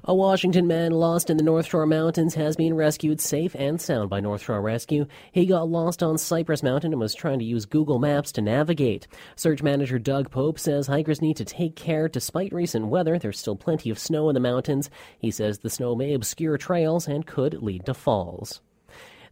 [0.04, 4.08] A Washington man lost in the North Shore Mountains has been rescued safe and sound
[4.08, 5.04] by North Shore Rescue.
[5.30, 9.06] He got lost on Cypress Mountain and was trying to use Google Maps to navigate.
[9.36, 13.18] Search manager Doug Pope says hikers need to take care despite recent weather.
[13.18, 14.88] There's still plenty of snow in the mountains.
[15.18, 18.62] He says the snow may obscure trails and could lead to falls.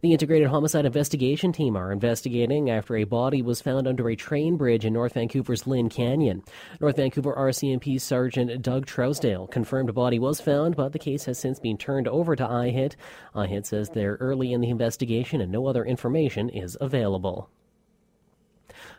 [0.01, 4.55] The Integrated Homicide Investigation Team are investigating after a body was found under a train
[4.55, 6.41] bridge in North Vancouver's Lynn Canyon.
[6.79, 11.37] North Vancouver RCMP Sergeant Doug Trousdale confirmed a body was found, but the case has
[11.37, 12.95] since been turned over to IHIT.
[13.35, 17.49] IHIT says they're early in the investigation and no other information is available.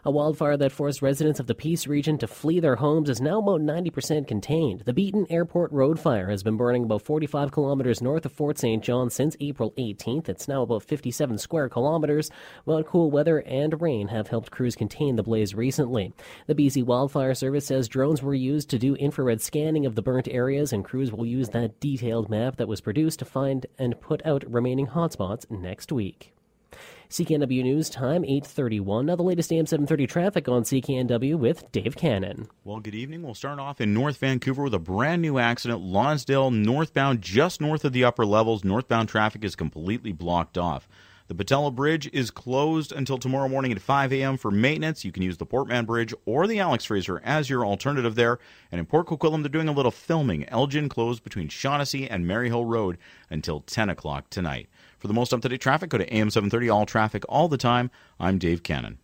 [0.02, 3.38] A wildfire that forced residents of the Peace region to flee their homes is now
[3.38, 4.80] about 90% contained.
[4.86, 8.82] The Beaton Airport Road fire has been burning about 45 kilometers north of Fort St.
[8.82, 10.30] John since April 18th.
[10.30, 12.30] It's now about 57 square kilometers.
[12.64, 16.14] While cool weather and rain have helped crews contain the blaze recently.
[16.46, 20.28] The BC Wildfire Service says drones were used to do infrared scanning of the burnt
[20.28, 24.24] areas, and crews will use that detailed map that was produced to find and put
[24.24, 26.32] out remaining hotspots next week.
[27.10, 29.06] CKNW News time 8:31.
[29.06, 32.46] Now the latest AM 730 traffic on CKNW with Dave Cannon.
[32.62, 33.24] Well, good evening.
[33.24, 35.80] We'll start off in North Vancouver with a brand new accident.
[35.80, 38.62] Lonsdale northbound, just north of the upper levels.
[38.62, 40.88] Northbound traffic is completely blocked off.
[41.26, 44.36] The Pattullo Bridge is closed until tomorrow morning at 5 a.m.
[44.36, 45.04] for maintenance.
[45.04, 48.38] You can use the Port Mann Bridge or the Alex Fraser as your alternative there.
[48.70, 50.48] And in Port Coquitlam, they're doing a little filming.
[50.48, 52.98] Elgin closed between Shaughnessy and Maryhill Road
[53.30, 54.68] until 10 o'clock tonight.
[55.00, 57.90] For the most up to date traffic, go to AM730 All Traffic all the time.
[58.20, 58.98] I'm Dave Cannon.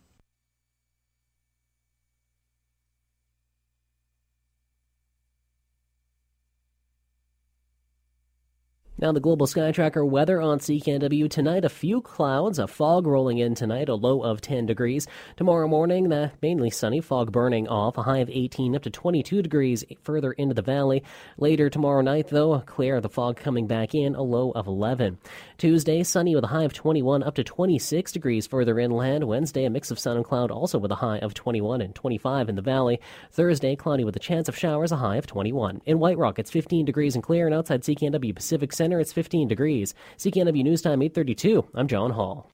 [8.99, 11.63] Now the global sky tracker weather on CKNW tonight.
[11.63, 15.05] A few clouds, a fog rolling in tonight, a low of 10 degrees.
[15.35, 19.43] Tomorrow morning, that mainly sunny, fog burning off, a high of 18 up to 22
[19.43, 21.03] degrees further into the valley.
[21.37, 25.19] Later tomorrow night, though, clear, the fog coming back in, a low of 11.
[25.59, 29.25] Tuesday, sunny with a high of 21 up to 26 degrees further inland.
[29.25, 32.49] Wednesday, a mix of sun and cloud, also with a high of 21 and 25
[32.49, 32.99] in the valley.
[33.31, 35.83] Thursday, cloudy with a chance of showers, a high of 21.
[35.85, 39.11] In White Rock, it's 15 degrees and clear, and outside CKNW Pacific Center, center, it's
[39.11, 39.93] 15 degrees.
[40.17, 41.65] CKNW News Time 832.
[41.75, 42.49] I'm John Hall.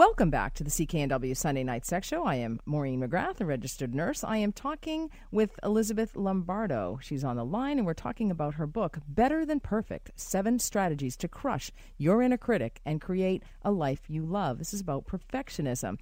[0.00, 2.24] Welcome back to the CKNW Sunday Night Sex Show.
[2.24, 4.24] I am Maureen McGrath, a registered nurse.
[4.24, 6.98] I am talking with Elizabeth Lombardo.
[7.02, 11.18] She's on the line, and we're talking about her book, Better Than Perfect Seven Strategies
[11.18, 14.56] to Crush Your Inner Critic and Create a Life You Love.
[14.56, 15.98] This is about perfectionism.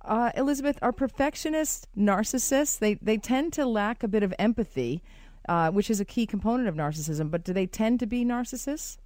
[0.00, 2.78] Uh, Elizabeth, are perfectionists narcissists?
[2.78, 5.02] They, they tend to lack a bit of empathy,
[5.46, 8.96] uh, which is a key component of narcissism, but do they tend to be narcissists?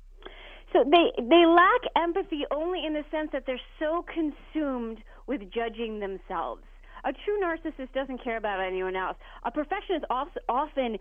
[0.72, 6.00] So they they lack empathy only in the sense that they're so consumed with judging
[6.00, 6.62] themselves.
[7.04, 9.16] A true narcissist doesn't care about anyone else.
[9.44, 10.98] A perfectionist often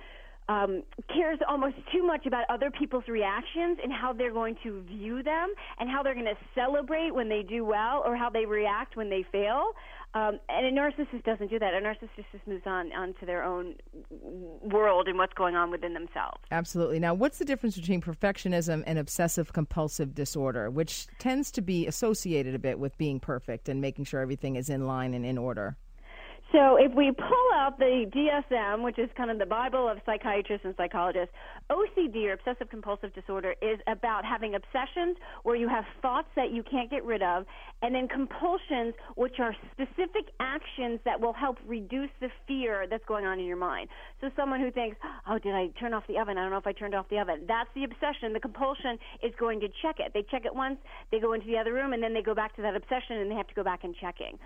[0.49, 0.81] um,
[1.13, 5.53] cares almost too much about other people's reactions and how they're going to view them
[5.77, 9.11] and how they're going to celebrate when they do well or how they react when
[9.11, 9.73] they fail.
[10.15, 11.75] Um, and a narcissist doesn't do that.
[11.75, 13.75] A narcissist just moves on onto their own
[14.09, 16.39] world and what's going on within themselves.
[16.49, 16.97] Absolutely.
[16.97, 22.55] Now, what's the difference between perfectionism and obsessive compulsive disorder, which tends to be associated
[22.55, 25.77] a bit with being perfect and making sure everything is in line and in order?
[26.51, 30.65] So if we pull out the DSM, which is kind of the Bible of psychiatrists
[30.65, 31.29] and psychologists,
[31.69, 36.63] OCD or obsessive compulsive disorder is about having obsessions where you have thoughts that you
[36.63, 37.45] can't get rid of,
[37.83, 43.25] and then compulsions, which are specific actions that will help reduce the fear that's going
[43.25, 43.87] on in your mind.
[44.19, 44.97] So someone who thinks,
[45.29, 46.39] oh, did I turn off the oven?
[46.39, 47.43] I don't know if I turned off the oven.
[47.47, 48.33] That's the obsession.
[48.33, 50.13] The compulsion is going to check it.
[50.15, 50.77] They check it once,
[51.11, 53.29] they go into the other room, and then they go back to that obsession and
[53.29, 54.39] they have to go back and checking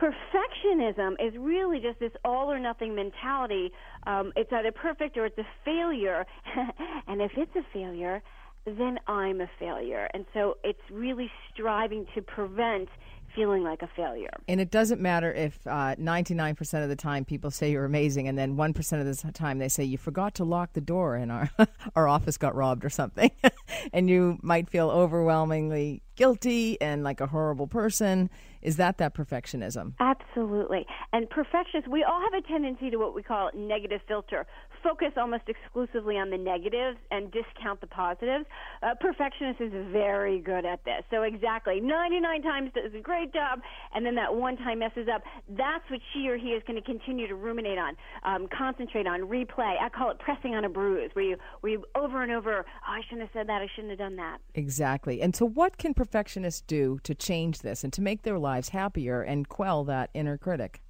[0.00, 3.72] perfectionism is really just this all or nothing mentality.
[4.06, 6.26] Um, it's either perfect or it's a failure.
[7.06, 8.22] and if it's a failure,
[8.66, 10.08] then I'm a failure.
[10.12, 12.88] And so it's really striving to prevent
[13.34, 14.30] feeling like a failure.
[14.48, 18.38] And it doesn't matter if uh, 99% of the time people say you're amazing, and
[18.38, 21.50] then 1% of the time they say you forgot to lock the door and our,
[21.94, 23.30] our office got robbed or something.
[23.92, 28.30] and you might feel overwhelmingly guilty and like a horrible person.
[28.66, 29.92] Is that that perfectionism?
[30.00, 30.84] Absolutely.
[31.12, 34.44] And perfectionists, we all have a tendency to what we call negative filter,
[34.86, 38.44] focus almost exclusively on the negatives and discount the positives.
[38.82, 41.02] Uh, perfectionist is very good at this.
[41.10, 43.60] So exactly, 99 times does a great job,
[43.94, 45.22] and then that one time messes up.
[45.48, 49.22] That's what she or he is going to continue to ruminate on, um, concentrate on,
[49.22, 49.74] replay.
[49.80, 52.92] I call it pressing on a bruise, where you where you over and over, oh,
[52.92, 54.38] I shouldn't have said that, I shouldn't have done that.
[54.54, 55.20] Exactly.
[55.20, 59.22] And so, what can perfectionists do to change this and to make their lives happier
[59.22, 60.82] and quell that inner critic?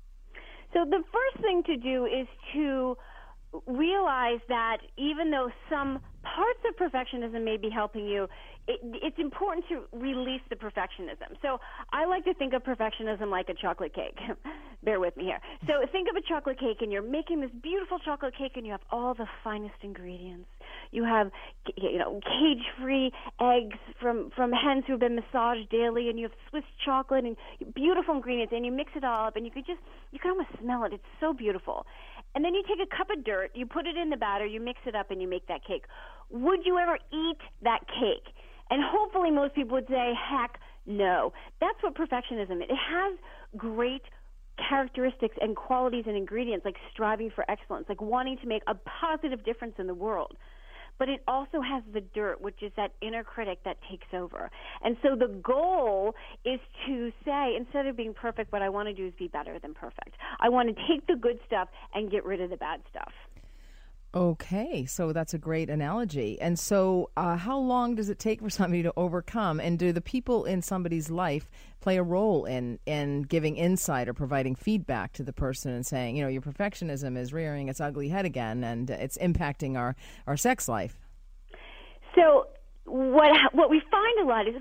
[0.72, 2.98] So the first thing to do is to
[3.66, 8.28] realize that even though some parts of perfectionism may be helping you,
[8.68, 11.36] it, it's important to release the perfectionism.
[11.40, 11.58] So
[11.92, 14.18] I like to think of perfectionism like a chocolate cake.
[14.84, 15.40] Bear with me here.
[15.66, 18.72] So think of a chocolate cake, and you're making this beautiful chocolate cake, and you
[18.72, 20.48] have all the finest ingredients.
[20.90, 21.30] You have,
[21.76, 26.36] you know, cage-free eggs from from hens who have been massaged daily, and you have
[26.50, 27.36] Swiss chocolate and
[27.74, 29.80] beautiful ingredients, and you mix it all up, and you could just
[30.12, 30.92] you can almost smell it.
[30.92, 31.86] It's so beautiful.
[32.36, 34.60] And then you take a cup of dirt, you put it in the batter, you
[34.60, 35.84] mix it up, and you make that cake.
[36.28, 38.34] Would you ever eat that cake?
[38.68, 41.32] And hopefully, most people would say, heck no.
[41.62, 42.68] That's what perfectionism is.
[42.68, 43.18] It has
[43.56, 44.02] great
[44.68, 49.42] characteristics and qualities and ingredients like striving for excellence, like wanting to make a positive
[49.42, 50.36] difference in the world.
[50.98, 54.50] But it also has the dirt, which is that inner critic that takes over.
[54.82, 58.94] And so the goal is to say, instead of being perfect, what I want to
[58.94, 60.16] do is be better than perfect.
[60.40, 63.12] I want to take the good stuff and get rid of the bad stuff.
[64.16, 66.40] Okay, so that's a great analogy.
[66.40, 69.60] And so, uh, how long does it take for somebody to overcome?
[69.60, 71.50] And do the people in somebody's life
[71.80, 76.16] play a role in in giving insight or providing feedback to the person and saying,
[76.16, 79.94] you know, your perfectionism is rearing its ugly head again, and it's impacting our
[80.26, 80.98] our sex life?
[82.14, 82.46] So
[82.86, 84.54] what what we find a lot is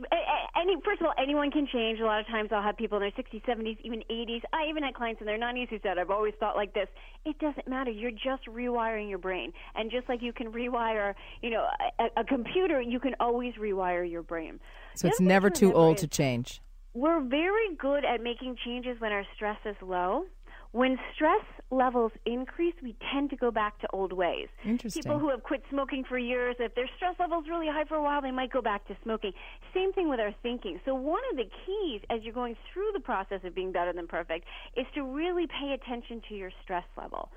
[0.59, 1.99] any first of all anyone can change.
[1.99, 4.41] A lot of times I'll have people in their 60s, 70s, even 80s.
[4.51, 6.87] I even had clients in their 90s who said, "I've always thought like this."
[7.23, 7.91] It doesn't matter.
[7.91, 11.67] You're just rewiring your brain, and just like you can rewire, you know,
[11.99, 14.59] a, a computer, you can always rewire your brain.
[14.95, 16.61] So it's never too old to change.
[16.93, 20.25] We're very good at making changes when our stress is low.
[20.71, 24.47] When stress levels increase, we tend to go back to old ways.
[24.63, 25.01] Interesting.
[25.03, 28.03] People who have quit smoking for years, if their stress level's really high for a
[28.03, 29.31] while, they might go back to smoking.
[29.73, 30.79] Same thing with our thinking.
[30.85, 34.07] So one of the keys as you're going through the process of being better than
[34.07, 34.45] perfect
[34.75, 37.31] is to really pay attention to your stress level.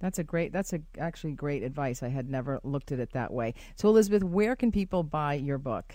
[0.00, 0.52] That's a great.
[0.52, 2.02] That's a actually great advice.
[2.02, 3.54] I had never looked at it that way.
[3.76, 5.94] So, Elizabeth, where can people buy your book?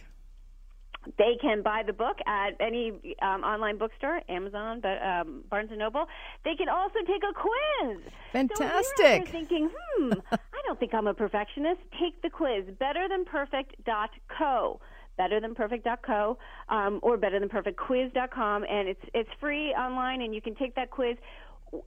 [1.18, 5.80] They can buy the book at any um, online bookstore, Amazon, but um, Barnes and
[5.80, 6.08] Noble.
[6.44, 8.00] They can also take a quiz.
[8.34, 8.58] Fantastic.
[8.58, 9.32] So if you're out there Fantastic.
[9.32, 11.82] thinking, hmm, I don't think I'm a perfectionist.
[12.00, 12.66] Take the quiz.
[12.82, 14.80] BetterThanPerfect.co.
[15.20, 16.38] BetterThanPerfect.co
[16.70, 21.18] um, or BetterThanPerfectQuiz.com, and it's it's free online, and you can take that quiz.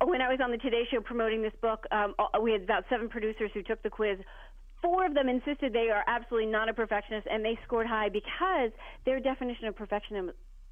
[0.05, 3.09] When I was on the Today Show promoting this book, um, we had about seven
[3.09, 4.19] producers who took the quiz
[4.83, 8.71] four of them insisted they are absolutely not a perfectionist and they scored high because
[9.05, 10.31] their definition of perfectionism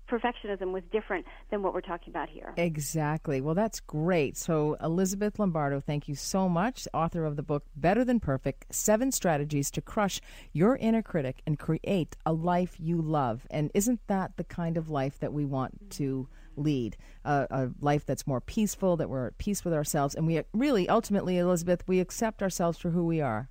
[0.08, 2.54] perfectionism was different than what we're talking about here.
[2.56, 3.40] Exactly.
[3.40, 4.36] Well, that's great.
[4.36, 9.12] So, Elizabeth Lombardo, thank you so much, author of the book Better Than Perfect Seven
[9.12, 10.20] Strategies to Crush
[10.52, 13.46] Your Inner Critic and Create a Life You Love.
[13.50, 16.96] And isn't that the kind of life that we want to lead?
[17.24, 20.14] Uh, a life that's more peaceful, that we're at peace with ourselves.
[20.14, 23.50] And we really, ultimately, Elizabeth, we accept ourselves for who we are.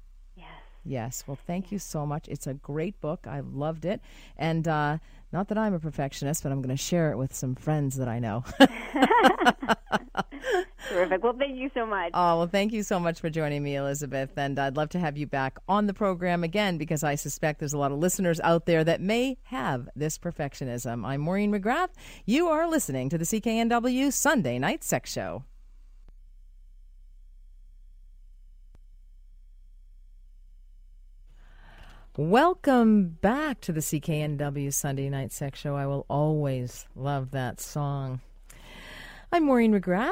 [0.88, 1.26] Yes.
[1.28, 2.30] Well, thank you so much.
[2.30, 3.28] It's a great book.
[3.28, 4.00] I loved it.
[4.38, 5.00] And uh,
[5.34, 8.08] not that I'm a perfectionist, but I'm going to share it with some friends that
[8.08, 8.46] I know.
[10.90, 11.22] Terrific.
[11.22, 12.12] Well, thank you so much.
[12.14, 14.30] Oh, well, thank you so much for joining me, Elizabeth.
[14.38, 17.74] And I'd love to have you back on the program again because I suspect there's
[17.74, 21.06] a lot of listeners out there that may have this perfectionism.
[21.06, 21.90] I'm Maureen McGrath.
[22.26, 25.44] You are listening to the CKNW Sunday Night Sex Show.
[32.20, 35.76] Welcome back to the CKNW Sunday Night Sex Show.
[35.76, 38.22] I will always love that song.
[39.32, 40.10] I'm Maureen McGrath.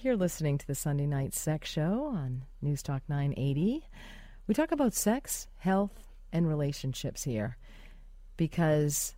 [0.00, 3.84] You're listening to the Sunday Night Sex Show on News Talk 980.
[4.46, 5.98] We talk about sex, health,
[6.32, 7.56] and relationships here
[8.36, 9.16] because,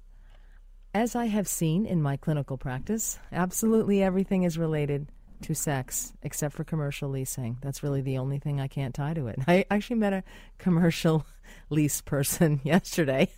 [0.94, 5.08] as I have seen in my clinical practice, absolutely everything is related
[5.42, 7.58] to sex except for commercial leasing.
[7.60, 9.38] That's really the only thing I can't tie to it.
[9.48, 10.24] I actually met a
[10.58, 11.26] commercial
[11.70, 13.30] lease person yesterday,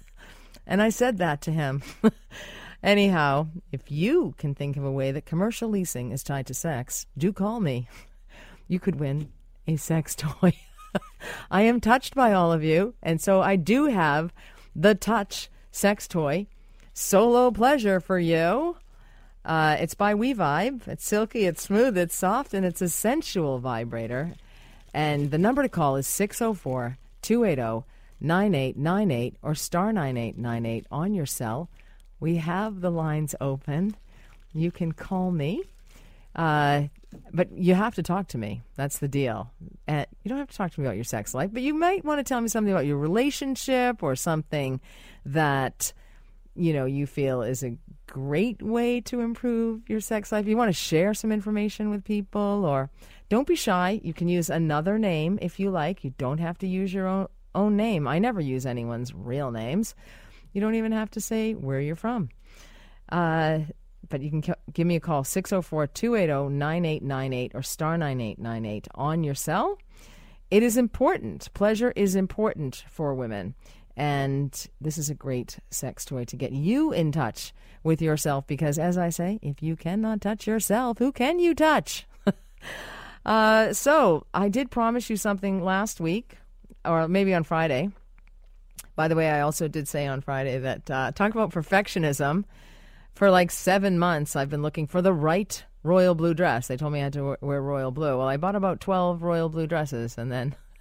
[0.67, 1.83] and I said that to him.
[2.83, 7.07] Anyhow, if you can think of a way that commercial leasing is tied to sex,
[7.17, 7.89] do call me.
[8.67, 9.31] You could win
[9.69, 10.55] a sex toy.
[11.51, 14.33] I am touched by all of you, and so I do have
[14.75, 16.47] the Touch sex toy,
[16.93, 18.77] solo pleasure for you.
[19.45, 20.87] Uh, it's by WeVibe.
[20.87, 24.35] It's silky, it's smooth, it's soft, and it's a sensual vibrator.
[24.95, 27.87] And the number to call is 604 280
[28.21, 31.69] 9898 or star 9898 on your cell.
[32.21, 33.97] We have the lines open.
[34.53, 35.65] You can call me.
[36.37, 36.85] Uh,
[37.33, 38.63] but you have to talk to me.
[38.77, 39.51] That's the deal.
[39.87, 42.05] And you don't have to talk to me about your sex life, but you might
[42.05, 44.81] want to tell me something about your relationship or something
[45.27, 45.93] that
[46.55, 47.77] you know you feel is a
[48.07, 50.47] great way to improve your sex life.
[50.47, 52.91] You want to share some information with people or
[53.29, 54.01] don't be shy.
[54.03, 56.05] You can use another name if you like.
[56.05, 58.09] You don't have to use your own own name.
[58.09, 59.95] I never use anyone's real names.
[60.53, 62.31] You don't even have to say where you're from.
[63.11, 63.61] Uh,
[64.09, 69.35] but you can give me a call 604 280 9898 or star 9898 on your
[69.35, 69.79] cell.
[70.51, 71.49] It is important.
[71.55, 73.55] Pleasure is important for women.
[73.97, 78.79] And this is a great sex toy to get you in touch with yourself because,
[78.79, 82.07] as I say, if you cannot touch yourself, who can you touch?
[83.27, 86.39] uh, so, I did promise you something last week,
[86.85, 87.91] or maybe on Friday.
[88.95, 92.45] By the way, I also did say on Friday that uh, talk about perfectionism.
[93.15, 96.69] For like seven months, I've been looking for the right royal blue dress.
[96.69, 98.19] They told me I had to wear royal blue.
[98.19, 100.55] Well, I bought about 12 royal blue dresses and then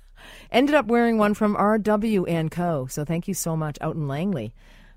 [0.52, 2.88] ended up wearing one from RW and Co.
[2.88, 4.54] So thank you so much out in Langley.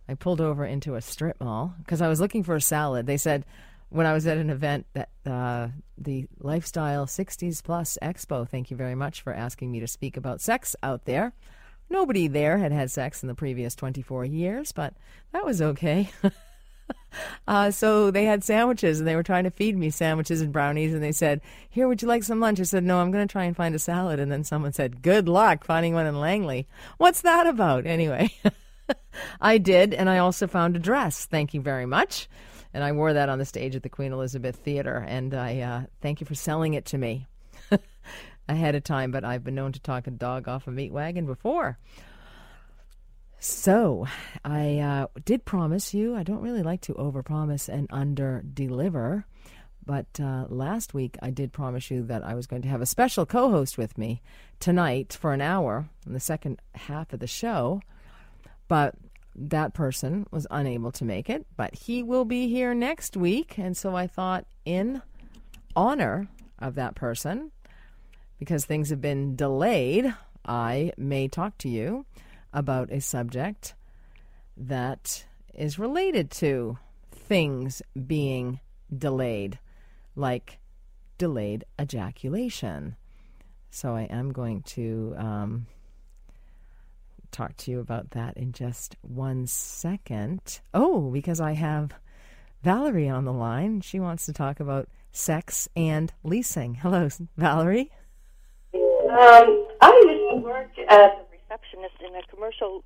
[0.09, 3.07] I pulled over into a strip mall because I was looking for a salad.
[3.07, 3.45] They said
[3.89, 8.77] when I was at an event that uh, the Lifestyle 60s Plus Expo, thank you
[8.77, 11.33] very much for asking me to speak about sex out there.
[11.89, 14.95] Nobody there had had sex in the previous 24 years, but
[15.33, 16.11] that was okay.
[17.47, 20.93] Uh, so they had sandwiches and they were trying to feed me sandwiches and brownies.
[20.93, 22.59] And they said, Here, would you like some lunch?
[22.59, 24.19] I said, No, I'm going to try and find a salad.
[24.19, 26.67] And then someone said, Good luck finding one in Langley.
[26.99, 27.87] What's that about?
[27.87, 28.31] Anyway,
[29.41, 29.95] I did.
[29.95, 31.27] And I also found a dress.
[31.27, 32.29] Thank you very much.
[32.73, 35.05] And I wore that on the stage at the Queen Elizabeth Theater.
[35.07, 37.29] And I uh, thank you for selling it to me
[38.49, 39.13] ahead of time.
[39.13, 41.79] But I've been known to talk a dog off a meat wagon before.
[43.47, 44.07] So,
[44.43, 49.27] I uh, did promise you, I don't really like to overpromise and under-deliver,
[49.85, 52.87] but uh, last week I did promise you that I was going to have a
[52.87, 54.23] special co host with me
[54.61, 57.83] tonight for an hour in the second half of the show.
[58.67, 58.95] But
[59.37, 63.59] that person was unable to make it, but he will be here next week.
[63.59, 65.03] And so I thought, in
[65.77, 66.29] honor
[66.59, 67.53] of that person,
[68.39, 70.15] because things have been delayed,
[70.47, 72.07] I may talk to you
[72.55, 73.75] about a subject
[74.57, 76.79] that is related to
[77.11, 78.61] things being
[78.97, 79.59] delayed,
[80.17, 80.59] like
[81.19, 82.97] delayed ejaculation.
[83.71, 85.67] So I am going to um,
[87.33, 90.61] talk to you about that in just one second.
[90.73, 91.91] Oh, because I have
[92.63, 93.81] Valerie on the line.
[93.81, 96.75] She wants to talk about sex and leasing.
[96.77, 97.91] Hello, Valerie.
[98.75, 102.85] Um, I used to work as a receptionist in a commercial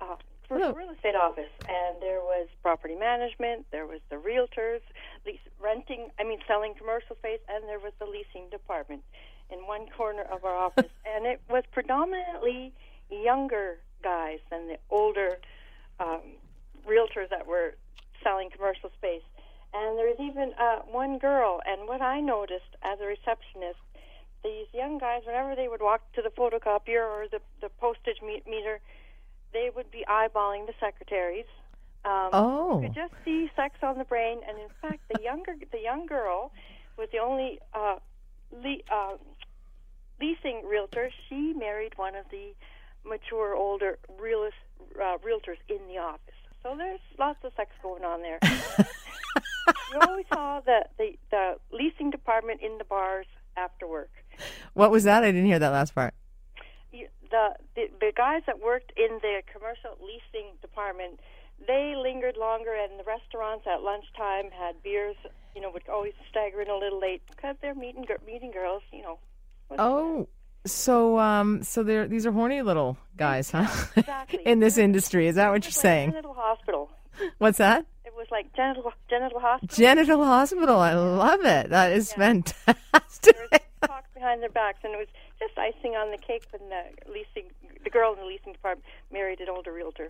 [0.00, 0.16] uh,
[0.48, 4.80] for a real estate office, and there was property management, there was the realtors,
[5.24, 9.02] lease, renting, I mean, selling commercial space, and there was the leasing department
[9.50, 12.72] in one corner of our office, and it was predominantly
[13.10, 15.38] younger guys than the older
[15.98, 16.20] um,
[16.86, 17.74] realtors that were
[18.22, 19.22] selling commercial space.
[19.74, 23.80] And there was even uh, one girl, and what I noticed as a receptionist,
[24.46, 28.42] these young guys, whenever they would walk to the photocopier or the, the postage me-
[28.46, 28.80] meter,
[29.52, 31.46] they would be eyeballing the secretaries.
[32.04, 32.80] Um, Oh.
[32.80, 36.06] You could just see sex on the brain, and in fact, the younger the young
[36.06, 36.52] girl
[36.96, 37.96] was the only uh,
[38.52, 39.16] le- uh,
[40.20, 41.10] leasing realtor.
[41.28, 42.54] She married one of the
[43.04, 44.56] mature, older realist,
[44.96, 46.34] uh, realtors in the office.
[46.62, 48.38] So there's lots of sex going on there.
[49.92, 53.26] you always saw the, the the leasing department in the bars
[53.56, 54.10] after work.
[54.74, 55.24] What was that?
[55.24, 56.14] I didn't hear that last part.
[56.92, 61.18] The, the the guys that worked in the commercial leasing department,
[61.66, 65.16] they lingered longer, and the restaurants at lunchtime had beers.
[65.54, 68.82] You know, would always stagger in a little late because they're meeting meeting girls.
[68.92, 69.18] You know,
[69.78, 70.28] Oh,
[70.64, 73.66] so um, so they're these are horny little guys, huh?
[73.96, 74.40] exactly.
[74.46, 76.10] In this industry, is that what you're like saying?
[76.10, 76.90] Genital hospital.
[77.38, 77.86] What's that?
[78.04, 79.74] It was like genital genital hospital.
[79.76, 80.78] Genital hospital.
[80.78, 81.70] I love it.
[81.70, 83.65] That is fantastic.
[84.16, 85.08] Behind their backs, and it was
[85.38, 87.50] just icing on the cake when the leasing,
[87.84, 90.08] the girl in the leasing department married an older realtor.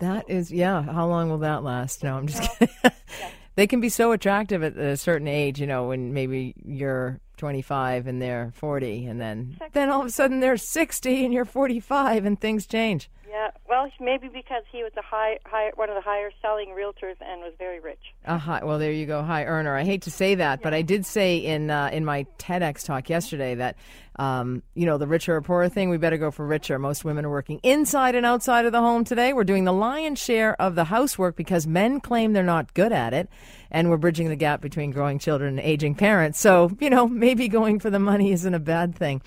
[0.00, 0.82] That is, yeah.
[0.82, 2.02] How long will that last?
[2.02, 2.74] No, I'm just kidding.
[3.54, 8.06] they can be so attractive at a certain age, you know, when maybe you're 25
[8.06, 12.24] and they're 40, and then then all of a sudden they're 60 and you're 45,
[12.24, 13.10] and things change.
[13.36, 17.16] Yeah, well, maybe because he was a high, high, one of the higher selling realtors
[17.20, 18.00] and was very rich.
[18.24, 19.76] A high, well, there you go, high earner.
[19.76, 23.10] I hate to say that, but I did say in uh, in my TEDx talk
[23.10, 23.76] yesterday that
[24.18, 25.90] um, you know the richer or poorer thing.
[25.90, 26.78] We better go for richer.
[26.78, 29.34] Most women are working inside and outside of the home today.
[29.34, 33.12] We're doing the lion's share of the housework because men claim they're not good at
[33.12, 33.28] it,
[33.70, 36.40] and we're bridging the gap between growing children and aging parents.
[36.40, 39.22] So you know maybe going for the money isn't a bad thing.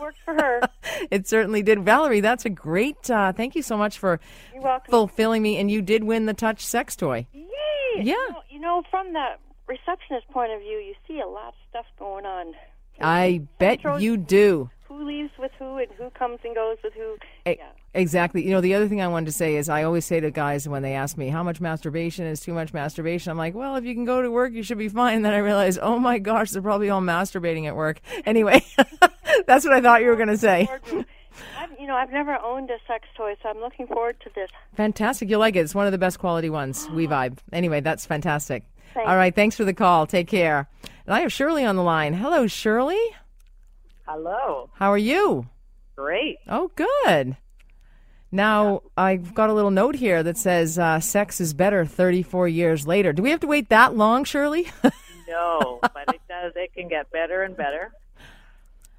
[0.00, 0.60] Worked for her.
[1.10, 2.20] it certainly did, Valerie.
[2.20, 3.10] That's a great.
[3.10, 4.20] Uh, thank you so much for
[4.88, 7.26] fulfilling me, and you did win the Touch sex toy.
[7.32, 7.44] Yay!
[7.96, 8.04] Yeah.
[8.04, 9.34] You know, you know, from the
[9.66, 12.54] receptionist point of view, you see a lot of stuff going on.
[13.00, 14.70] I bet you do.
[14.96, 17.16] Who leaves with who, and who comes and goes with who.
[17.50, 17.56] E-
[17.94, 18.44] Exactly.
[18.44, 20.68] You know, the other thing I wanted to say is I always say to guys
[20.68, 23.84] when they ask me how much masturbation is too much masturbation, I'm like, well, if
[23.84, 25.22] you can go to work, you should be fine.
[25.22, 28.00] Then I realize, oh my gosh, they're probably all masturbating at work.
[28.26, 28.64] Anyway,
[29.46, 30.68] that's what I thought you were going to say.
[31.58, 34.48] I've, you know, I've never owned a sex toy, so I'm looking forward to this.
[34.76, 35.28] Fantastic.
[35.28, 35.60] You'll like it.
[35.60, 36.88] It's one of the best quality ones.
[36.90, 37.38] We vibe.
[37.52, 38.62] Anyway, that's fantastic.
[38.94, 39.08] Thanks.
[39.08, 39.34] All right.
[39.34, 40.06] Thanks for the call.
[40.06, 40.68] Take care.
[41.06, 42.14] And I have Shirley on the line.
[42.14, 43.00] Hello, Shirley.
[44.06, 44.70] Hello.
[44.74, 45.48] How are you?
[45.96, 46.38] Great.
[46.48, 47.36] Oh, good.
[48.30, 52.86] Now, I've got a little note here that says uh, sex is better 34 years
[52.86, 53.12] later.
[53.12, 54.68] Do we have to wait that long, Shirley?
[55.26, 56.52] No, but it does.
[56.54, 57.92] It can get better and better.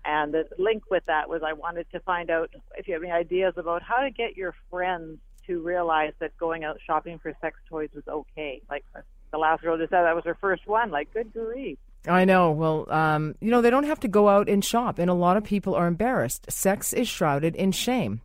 [0.04, 3.12] And the link with that was I wanted to find out if you have any
[3.12, 7.60] ideas about how to get your friends to realize that going out shopping for sex
[7.70, 8.62] toys was okay.
[8.70, 8.86] Like
[9.32, 10.90] the last girl just said that was her first one.
[10.90, 11.78] Like, good grief.
[12.08, 12.52] I know.
[12.52, 15.38] Well, um, you know, they don't have to go out and shop, and a lot
[15.38, 16.52] of people are embarrassed.
[16.52, 18.22] Sex is shrouded in shame.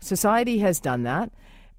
[0.00, 1.30] Society has done that.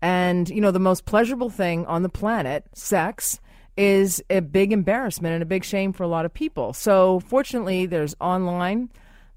[0.01, 3.39] And, you know, the most pleasurable thing on the planet, sex,
[3.77, 6.73] is a big embarrassment and a big shame for a lot of people.
[6.73, 8.89] So, fortunately, there's online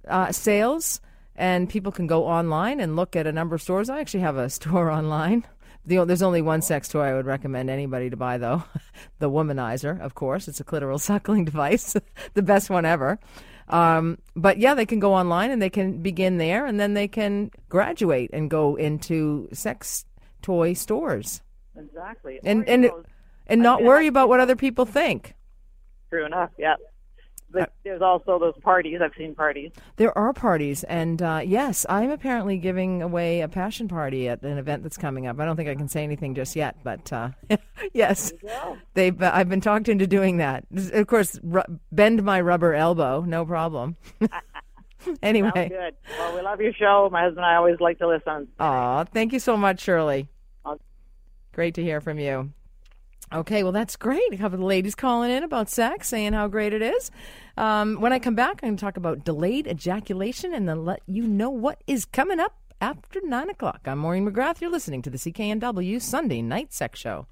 [0.09, 1.01] uh, sales,
[1.37, 3.91] and people can go online and look at a number of stores.
[3.91, 5.45] I actually have a store online.
[5.87, 8.64] The, there's only one sex toy I would recommend anybody to buy, though
[9.18, 10.49] the womanizer, of course.
[10.49, 11.95] It's a clitoral suckling device,
[12.35, 13.18] the best one ever.
[13.68, 17.09] Um, but yeah, they can go online and they can begin there, and then they
[17.09, 20.05] can graduate and go into sex
[20.43, 21.41] toy stores
[21.76, 22.41] Exactly.
[22.45, 22.91] and Or, and
[23.47, 25.35] and not worry about what other people think.
[26.11, 26.51] True enough.
[26.59, 26.76] Yeah.
[27.61, 29.01] But there's also those parties.
[29.03, 29.71] I've seen parties.
[29.97, 34.59] There are parties, and uh, yes, I'm apparently giving away a passion party at an
[34.59, 35.39] event that's coming up.
[35.41, 37.31] I don't think I can say anything just yet, but uh,
[37.93, 38.33] yes,
[38.95, 39.21] they've.
[39.21, 40.65] Uh, I've been talked into doing that.
[40.93, 43.97] Of course, ru- bend my rubber elbow, no problem.
[45.23, 45.95] anyway, Sounds good.
[46.19, 47.09] Well, we love your show.
[47.13, 48.49] My husband and I always like to listen.
[48.59, 50.29] Aw, thank you so much, Shirley.
[51.53, 52.53] Great to hear from you.
[53.35, 54.32] Okay, well, that's great.
[54.32, 57.11] A couple of ladies calling in about sex, saying how great it is.
[57.57, 61.03] Um, when I come back, I'm going to talk about delayed ejaculation and then let
[61.09, 63.80] you know what is coming up after 9 o'clock.
[63.87, 64.61] I'm Maureen McGrath.
[64.61, 67.26] You're listening to the CKNW Sunday Night Sex Show.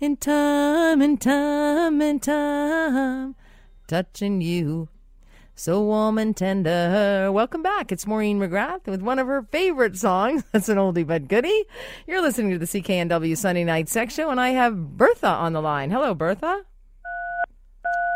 [0.00, 3.36] In time and time and time,
[3.86, 4.88] touching you
[5.58, 7.30] so warm and tender.
[7.32, 7.90] Welcome back.
[7.90, 10.44] It's Maureen McGrath with one of her favorite songs.
[10.52, 11.64] That's an oldie but goodie.
[12.06, 15.62] You're listening to the CKNW Sunday Night Sex Show, and I have Bertha on the
[15.62, 15.90] line.
[15.90, 16.62] Hello, Bertha.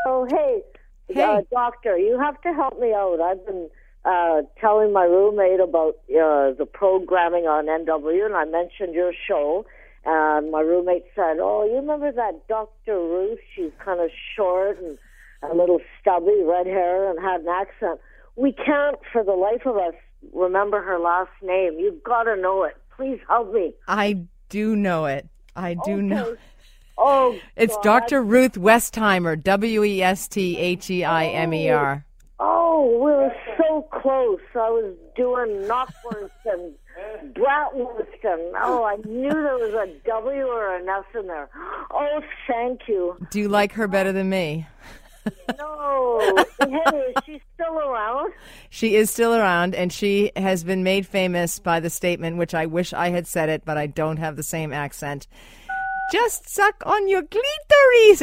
[0.06, 0.62] Oh, hey,
[1.08, 1.22] Hey.
[1.22, 3.20] Uh, doctor, you have to help me out.
[3.20, 3.68] I've been
[4.04, 9.66] uh, telling my roommate about uh, the programming on NW, and I mentioned your show.
[10.04, 12.96] And my roommate said, "Oh, you remember that Dr.
[12.96, 13.40] Ruth?
[13.54, 14.98] She's kind of short and
[15.42, 18.00] a little stubby, red hair, and had an accent.
[18.36, 19.94] We can't, for the life of us,
[20.32, 21.78] remember her last name.
[21.78, 22.76] You've got to know it.
[22.96, 25.26] Please help me." I do know it.
[25.56, 26.36] I do know.
[27.02, 27.82] Oh, It's God.
[27.82, 28.22] Dr.
[28.22, 32.04] Ruth Westheimer, W E S T H E I M E R.
[32.38, 34.38] Oh, we were so close.
[34.54, 36.74] I was doing knockwurst and
[37.34, 41.48] bratwurst, and oh, I knew there was a W or an S in there.
[41.90, 43.16] Oh, thank you.
[43.30, 44.66] Do you like her better than me?
[45.58, 48.32] No, hey, is she still around?
[48.70, 52.66] She is still around, and she has been made famous by the statement, which I
[52.66, 55.26] wish I had said it, but I don't have the same accent.
[56.12, 58.22] Just suck on your clitoris.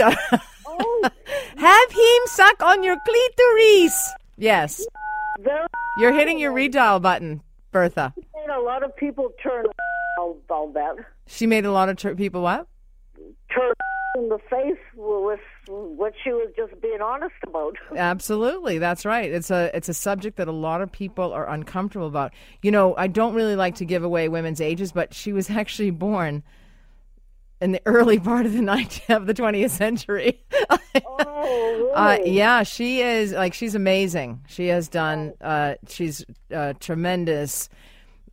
[0.68, 1.10] Oh.
[1.58, 4.14] have him suck on your clitoris.
[4.38, 4.86] Yes.
[5.39, 5.66] Very
[6.00, 7.41] You're hitting your redial button,
[7.72, 8.14] Bertha.
[8.16, 9.66] She made a lot of people turn.
[10.20, 10.95] I'll, I'll bet
[11.28, 12.68] She made a lot of tr- people what?
[13.54, 13.74] turn
[14.18, 15.39] in the face with
[15.70, 17.76] what she was just being honest about.
[17.95, 19.32] Absolutely, that's right.
[19.32, 22.34] It's a it's a subject that a lot of people are uncomfortable about.
[22.61, 25.91] You know, I don't really like to give away women's ages, but she was actually
[25.91, 26.43] born
[27.59, 30.43] in the early part of the 19th of the 20th century.
[31.05, 34.41] Oh, Uh, yeah, she is like she's amazing.
[34.47, 35.34] She has done.
[35.41, 37.70] Uh, she's uh, tremendous.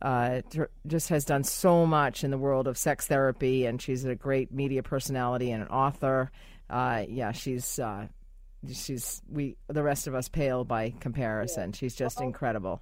[0.01, 4.03] Uh, tr- just has done so much in the world of sex therapy, and she's
[4.05, 6.31] a great media personality and an author.
[6.69, 8.07] Uh, yeah, she's uh,
[8.71, 11.71] she's we the rest of us pale by comparison.
[11.73, 12.81] She's just incredible.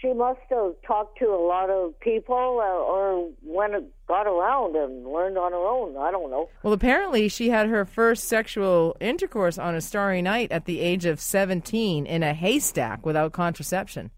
[0.00, 3.72] She must have talked to a lot of people, uh, or went
[4.06, 5.96] got around and learned on her own.
[5.96, 6.48] I don't know.
[6.62, 11.04] Well, apparently, she had her first sexual intercourse on a starry night at the age
[11.04, 14.10] of 17 in a haystack without contraception.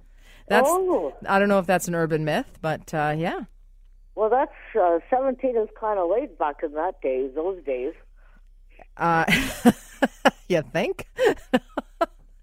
[0.48, 1.12] That's Oh.
[1.28, 3.40] I don't know if that's an urban myth, but uh, yeah.
[4.14, 7.32] Well, that's uh, seventeen is kind of late back in that days.
[7.34, 7.92] Those days.
[8.96, 9.24] Uh,
[10.48, 11.06] you think?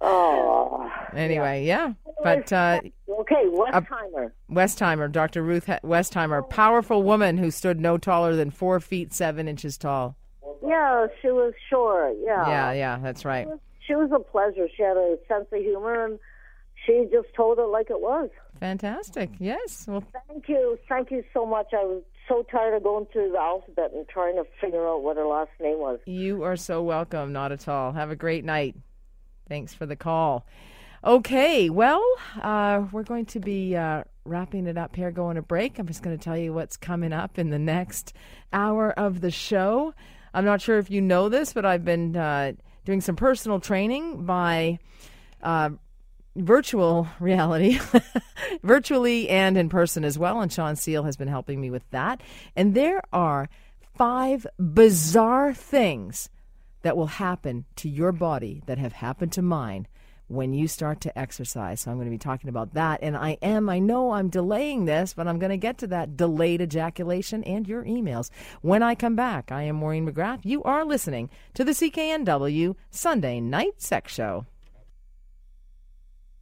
[0.06, 0.92] Oh.
[1.16, 1.94] Anyway, yeah.
[2.24, 4.32] But uh, Okay, Westheimer.
[4.52, 5.42] Westheimer, Dr.
[5.42, 10.18] Ruth He- Westheimer, powerful woman who stood no taller than four feet seven inches tall.
[10.66, 12.16] Yeah, she was short.
[12.22, 12.48] Yeah.
[12.48, 13.48] Yeah, yeah, that's right.
[13.88, 14.68] She was a pleasure.
[14.76, 16.20] She had a sense of humor, and
[16.86, 18.30] she just told it like it was.
[18.64, 19.30] Fantastic.
[19.40, 19.88] Yes.
[19.90, 20.80] Well, Thank you.
[20.88, 21.74] Thank you so much.
[21.74, 25.18] I was so tired of going through the alphabet and trying to figure out what
[25.18, 26.00] her last name was.
[26.06, 27.34] You are so welcome.
[27.34, 27.92] Not at all.
[27.92, 28.78] Have a great night.
[29.50, 30.48] Thanks for the call.
[31.04, 32.02] Okay, well,
[32.42, 35.78] uh, we're going to be uh, wrapping it up here, going to break.
[35.78, 38.14] I'm just going to tell you what's coming up in the next
[38.54, 39.94] hour of the show.
[40.34, 42.54] I'm not sure if you know this, but I've been uh,
[42.86, 44.80] doing some personal training by
[45.42, 45.72] uh,
[46.36, 47.80] virtual reality,
[48.64, 50.42] virtually and in person as well.
[50.42, 52.22] And Sean Seal has been helping me with that.
[52.56, 53.50] And there are
[53.96, 56.30] five bizarre things
[56.82, 59.88] that will happen to your body that have happened to mine
[60.28, 61.82] when you start to exercise.
[61.82, 63.00] So I'm going to be talking about that.
[63.04, 66.18] And I am, I know I'm delaying this, but I'm going to get to that
[66.18, 68.30] delayed ejaculation and your emails
[68.62, 69.52] when I come back.
[69.52, 70.40] I am Maureen McGrath.
[70.44, 74.46] You are listening to the CKNW Sunday Night Sex Show.